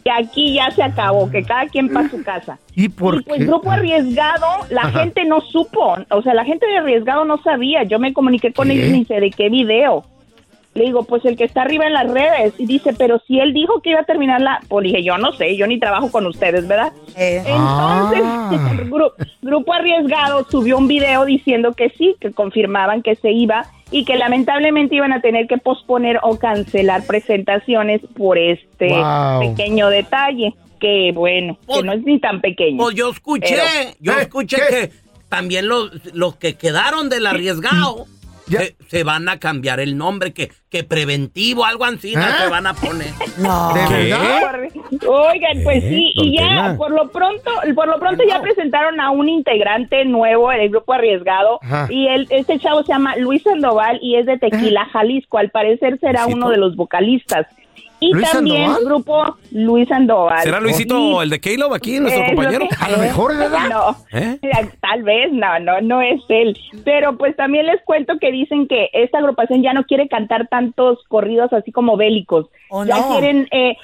Que 0.04 0.12
aquí 0.12 0.56
ya 0.56 0.70
se 0.72 0.82
acabó, 0.84 1.30
que 1.30 1.44
cada 1.44 1.68
quien 1.68 1.92
para 1.92 2.10
su 2.10 2.24
casa. 2.24 2.58
¿Y 2.76 2.90
por 2.90 3.22
Y 3.22 3.24
pues 3.24 3.40
qué? 3.40 3.46
grupo 3.46 3.70
arriesgado, 3.72 4.46
la 4.70 4.82
Ajá. 4.82 5.02
gente 5.02 5.26
no 5.26 5.42
supo, 5.42 5.96
o 6.10 6.22
sea, 6.24 6.34
la 6.36 6.44
gente 6.44 6.66
de 6.68 6.78
arriesgado 6.78 7.24
no 7.26 7.38
sabía. 7.44 7.84
Yo 7.84 7.98
me 8.00 8.12
comuniqué 8.14 8.52
con 8.54 8.68
¿Qué? 8.68 8.74
ellos 8.76 8.88
y 8.90 8.92
dice, 8.94 9.20
¿de 9.20 9.30
qué 9.32 9.50
video? 9.50 10.04
Le 10.74 10.86
digo, 10.86 11.04
pues 11.04 11.26
el 11.26 11.36
que 11.36 11.44
está 11.44 11.64
arriba 11.64 11.86
en 11.86 11.94
las 11.94 12.10
redes. 12.10 12.54
Y 12.58 12.66
dice, 12.66 12.94
pero 12.98 13.22
si 13.28 13.40
él 13.40 13.54
dijo 13.54 13.82
que 13.82 13.90
iba 13.90 14.00
a 14.00 14.06
terminar 14.06 14.40
la... 14.40 14.62
Pues 14.70 14.86
dije, 14.86 15.04
yo 15.04 15.18
no 15.18 15.34
sé, 15.34 15.58
yo 15.58 15.68
ni 15.68 15.78
trabajo 15.80 16.10
con 16.10 16.26
ustedes, 16.26 16.66
¿verdad? 16.68 16.94
Eh, 17.18 17.44
Entonces, 17.46 18.22
Ah. 18.24 18.52
gru- 18.86 19.12
Grupo 19.42 19.74
Arriesgado 19.74 20.46
subió 20.50 20.78
un 20.78 20.88
video 20.88 21.26
diciendo 21.26 21.74
que 21.74 21.90
sí, 21.98 22.16
que 22.22 22.32
confirmaban 22.32 23.02
que 23.02 23.16
se 23.18 23.32
iba 23.32 23.66
y 23.92 24.06
que 24.06 24.16
lamentablemente 24.16 24.96
iban 24.96 25.12
a 25.12 25.20
tener 25.20 25.48
que 25.48 25.58
posponer 25.58 26.20
o 26.24 26.40
cancelar 26.40 27.06
presentaciones 27.06 28.00
por 28.16 28.38
este 28.38 28.88
Wow. 28.90 29.40
pequeño 29.42 29.90
detalle. 29.90 30.54
Que 30.80 31.12
bueno, 31.14 31.58
que 31.72 31.84
no 31.84 31.92
es 31.92 32.02
ni 32.04 32.18
tan 32.20 32.40
pequeño. 32.42 32.78
Pues 32.78 32.96
yo 32.96 33.12
escuché, 33.12 33.56
Pero- 33.56 33.96
yo 34.00 34.14
¿Eh? 34.14 34.22
escuché 34.22 34.58
¿Qué? 34.58 34.76
que 34.88 34.92
también 35.30 35.68
los, 35.68 35.92
los 36.16 36.38
que 36.38 36.56
quedaron 36.56 37.10
del 37.10 37.28
arriesgado. 37.28 38.06
Se, 38.52 38.76
se 38.88 39.04
van 39.04 39.30
a 39.30 39.40
cambiar 39.40 39.80
el 39.80 39.98
nombre, 39.98 40.34
que, 40.34 40.52
que 40.70 40.84
preventivo, 40.84 41.66
algo 41.66 41.86
así, 41.86 42.16
¿no? 42.16 42.24
¿Ah? 42.24 42.44
se 42.44 42.50
van 42.50 42.68
a 42.68 42.74
poner. 42.74 43.12
no. 43.38 43.74
¿De. 43.74 44.14
Oigan, 45.08 45.64
pues 45.64 45.84
sí, 45.84 46.14
don 46.16 46.26
y 46.26 46.38
ya 46.38 46.76
por 46.78 46.92
lo 46.92 47.10
pronto, 47.10 47.52
por 47.76 47.88
lo 47.88 48.00
pronto 48.00 48.24
ya 48.28 48.42
presentaron 48.42 49.00
a 49.00 49.10
un 49.12 49.30
integrante 49.30 50.06
nuevo 50.06 50.52
en 50.52 50.62
el 50.62 50.70
grupo 50.70 50.94
arriesgado 50.94 51.60
Ajá. 51.62 51.88
y 51.90 52.08
él, 52.08 52.28
este 52.30 52.60
chavo 52.60 52.84
se 52.84 52.94
llama 52.94 53.16
Luis 53.16 53.42
Sandoval 53.44 54.00
y 54.02 54.16
es 54.16 54.26
de 54.26 54.38
Tequila, 54.38 54.86
Jalisco. 54.92 55.38
Al 55.38 55.50
parecer 55.50 56.00
será 56.00 56.28
uno 56.28 56.50
de 56.50 56.58
los 56.58 56.76
vocalistas. 56.76 57.48
Y 58.04 58.14
¿Luis 58.14 58.32
también 58.32 58.66
Sandoval? 58.66 58.84
grupo 58.86 59.38
Luis 59.52 59.88
Sandoval. 59.88 60.42
¿Será 60.42 60.60
Luisito 60.60 60.96
Sí. 60.98 61.18
el 61.24 61.30
de 61.30 61.40
Caleb 61.40 61.74
aquí, 61.74 62.00
nuestro 62.00 62.24
Es 62.24 62.30
lo 62.32 62.36
compañero? 62.36 62.66
que- 62.68 62.76
A 62.86 62.90
lo 62.90 62.98
mejor, 62.98 63.38
¿verdad? 63.38 63.70
No, 63.70 63.96
¿Eh? 64.12 64.40
tal 64.82 65.04
vez, 65.04 65.32
no, 65.32 65.60
no, 65.60 65.82
no 65.82 66.02
es 66.02 66.20
él. 66.30 66.58
Pero 66.84 67.16
pues 67.18 67.36
también 67.36 67.68
les 67.68 67.80
cuento 67.84 68.14
que 68.20 68.32
dicen 68.32 68.68
que 68.68 68.90
esta 68.94 69.20
agrupación 69.20 69.62
ya 69.62 69.74
no 69.74 69.84
quiere 69.84 70.08
cantar 70.08 70.48
tantos 70.48 70.98
corridos 71.10 71.54
así 71.54 71.72
como 71.72 71.96
bélicos. 71.96 72.48
Oh, 72.72 72.84
ya 72.86 72.98
no. 72.98 73.10
quieren 73.20 73.48
eh, 73.52 73.76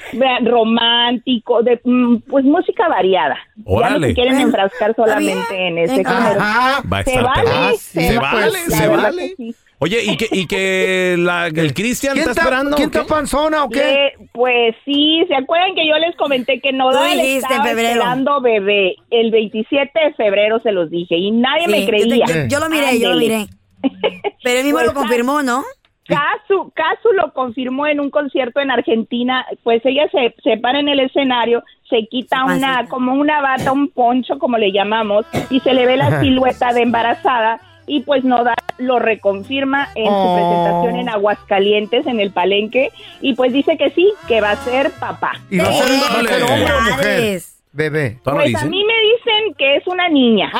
romántico, 0.44 1.62
de, 1.64 1.80
mm, 1.84 2.18
pues 2.30 2.44
música 2.46 2.88
variada. 2.88 3.36
Ya 3.56 3.64
no 3.66 3.72
Órale. 3.78 4.08
se 4.08 4.14
quieren 4.16 4.40
enfrascar 4.40 4.96
solamente 4.96 5.68
en 5.68 5.78
ese 5.78 5.96
género. 5.98 6.40
Ajá. 6.40 6.82
Va 6.92 6.98
a 7.00 7.04
Se 7.04 7.22
vale, 7.22 7.78
se 7.78 8.18
vale, 8.20 8.58
se 8.68 8.88
vale. 8.88 9.36
Oye, 9.80 10.04
y 10.06 10.18
que, 10.18 10.28
y 10.32 10.48
que 10.48 11.16
la- 11.20 11.48
el 11.48 11.74
Cristian 11.74 12.14
¿Quién 12.14 12.22
está 12.30 12.32
está, 12.32 12.42
esperando. 12.44 12.76
¿quién 12.76 12.90
o 12.90 12.92
qué? 12.92 12.98
está 13.00 13.14
panzona 13.16 13.64
o 13.64 13.70
qué? 13.70 13.80
Le- 14.20 14.28
pues 14.34 14.76
sí, 14.86 15.24
¿se 15.28 15.36
acuerdan 15.36 15.76
que 15.76 15.88
yo 15.88 15.96
les 16.00 16.16
comenté 16.16 16.60
que 16.60 16.70
en 16.70 16.82
estaba 16.82 17.64
febrero. 17.64 17.90
esperando 17.90 18.42
bebé? 18.42 18.96
El 19.12 19.30
27 19.30 19.92
de 20.00 20.14
febrero 20.16 20.60
se 20.62 20.72
los 20.72 20.90
dije 20.90 21.16
y 21.16 21.30
nadie 21.30 21.66
Sí, 21.66 21.72
me 21.72 21.82
yo 21.82 21.88
creía. 21.88 22.26
te- 22.26 22.34
Yo, 22.50 22.58
yo 22.58 22.60
lo 22.60 22.70
miré, 22.72 23.00
yo 23.00 23.12
lo 23.14 23.18
miré. 23.20 23.46
Pero 24.44 24.60
él 24.60 24.66
mismo 24.66 24.80
Pues, 24.80 24.88
lo 24.88 24.94
confirmó, 24.96 25.44
¿no? 25.44 25.64
Casu, 26.08 26.72
Casu 26.74 27.12
lo 27.14 27.34
confirmó 27.34 27.86
en 27.86 28.00
un 28.00 28.10
concierto 28.10 28.62
en 28.62 28.72
Argentina, 28.72 29.46
pues 29.64 29.82
ella 29.86 30.10
se, 30.10 30.34
se 30.42 30.58
para 30.58 30.80
en 30.80 30.88
el 30.88 31.02
escenario, 31.02 31.64
se 31.90 32.08
quita 32.08 32.46
una, 32.46 32.88
como 32.88 33.14
una 33.14 33.42
bata, 33.42 33.74
un 33.74 33.90
poncho, 33.90 34.40
como 34.40 34.58
le 34.58 34.72
llamamos, 34.72 35.26
y 35.50 35.60
se 35.60 35.74
le 35.74 35.86
ve 35.86 35.98
la 35.98 36.20
silueta 36.22 36.72
de 36.72 36.82
embarazada, 36.84 37.60
y 37.88 38.02
pues 38.02 38.24
Nodal 38.24 38.56
lo 38.78 39.00
reconfirma 39.00 39.90
en 39.96 40.06
Oh. 40.08 40.28
su 40.28 40.36
presentación 40.36 40.96
en 41.00 41.10
Aguascalientes, 41.10 42.06
en 42.06 42.20
el 42.20 42.32
Palenque, 42.32 42.92
y 43.22 43.34
pues 43.34 43.52
dice 43.54 43.78
que 43.78 43.90
sí, 43.92 44.14
que 44.28 44.40
va 44.42 44.52
a 44.52 44.56
ser 44.58 44.92
papá. 45.00 45.32
¿Y 45.50 45.58
va 45.58 45.70
a 45.70 45.74
ser, 45.74 46.04
hombre 46.04 46.44
o 46.44 46.48
mujer? 46.48 46.70
madres. 46.92 47.54
Bebé. 47.74 48.18
¿Todavía 48.24 48.44
Pues 48.54 48.64
a 48.64 48.66
mí 48.66 48.84
me 48.84 48.94
dicen 49.02 49.54
que 49.56 49.76
es 49.76 49.86
una 49.88 50.10
niña, 50.10 50.52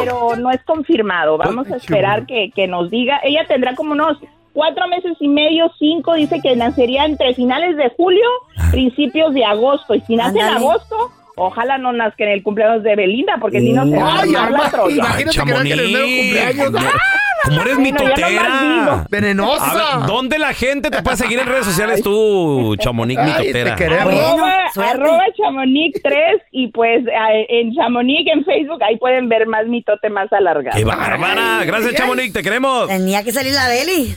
pero 0.00 0.34
no 0.36 0.50
es 0.50 0.60
confirmado. 0.64 1.38
Vamos 1.38 1.70
a 1.70 1.76
esperar 1.76 2.26
que, 2.26 2.50
que 2.54 2.66
nos 2.66 2.90
diga. 2.90 3.20
Ella 3.22 3.44
tendrá 3.46 3.74
como 3.76 3.92
unos 3.92 4.18
cuatro 4.52 4.88
meses 4.88 5.16
y 5.20 5.28
medio, 5.28 5.70
cinco. 5.78 6.14
Dice 6.14 6.40
que 6.40 6.56
nacería 6.56 7.04
entre 7.04 7.34
finales 7.34 7.76
de 7.76 7.90
julio, 7.96 8.26
principios 8.72 9.32
de 9.32 9.44
agosto. 9.44 9.94
Y 9.94 10.00
si 10.00 10.16
nace 10.16 10.38
en 10.40 10.46
agosto, 10.46 11.10
ojalá 11.36 11.78
no 11.78 11.92
nazca 11.92 12.24
en 12.24 12.30
el 12.30 12.42
cumpleaños 12.42 12.82
de 12.82 12.96
Belinda, 12.96 13.36
porque 13.40 13.60
si 13.60 13.72
no 13.72 13.84
se 13.86 13.96
va 13.96 14.14
a 14.16 14.22
Ay, 14.22 14.34
armar 14.34 14.50
la 14.64 14.70
troya. 14.70 14.96
imagínate 14.96 15.38
que 15.38 15.44
nazca 15.44 15.60
en 15.60 15.78
el 15.80 15.92
mero 15.92 16.06
cumpleaños. 16.06 16.70
Como- 16.70 16.90
Como 17.42 17.62
eres 17.62 17.76
Bueno, 17.76 17.90
mitotera. 18.04 19.06
Venenosa. 19.08 19.64
A 19.94 19.96
ver, 20.00 20.06
¿dónde 20.06 20.38
la 20.38 20.52
gente 20.52 20.90
te 20.90 21.02
puede 21.02 21.16
seguir 21.16 21.38
en 21.38 21.46
redes 21.46 21.64
sociales 21.64 22.02
tú, 22.02 22.76
Chamonix 22.78 23.18
Ay, 23.18 23.30
mitotera? 23.46 23.76
te 23.76 23.86
Arroba, 23.86 24.56
arroba 24.76 25.24
Chamonix 25.34 26.02
3 26.02 26.18
y 26.52 26.68
pues 26.68 27.02
en 27.48 27.72
Chamonix 27.74 28.30
en 28.30 28.44
Facebook 28.44 28.82
ahí 28.84 28.98
pueden 28.98 29.30
ver 29.30 29.46
más 29.46 29.66
mitote 29.66 30.10
más 30.10 30.30
alargado. 30.34 30.76
¡Qué 30.76 30.84
bárbara! 30.84 31.64
Gracias, 31.64 31.94
Chamonix, 31.94 32.30
te 32.34 32.42
queremos. 32.42 32.88
Tenía 32.88 33.24
que 33.24 33.32
salir 33.32 33.54
la 33.54 33.68
Deli. 33.68 34.14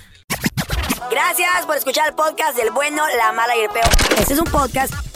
Gracias 1.10 1.66
por 1.66 1.78
escuchar 1.78 2.10
el 2.10 2.16
podcast 2.16 2.58
del 2.58 2.72
bueno, 2.72 3.04
la 3.18 3.32
mala 3.32 3.56
y 3.56 3.62
el 3.62 3.70
peor. 3.70 3.86
Este 4.20 4.34
es 4.34 4.40
un 4.40 4.52
podcast 4.52 4.94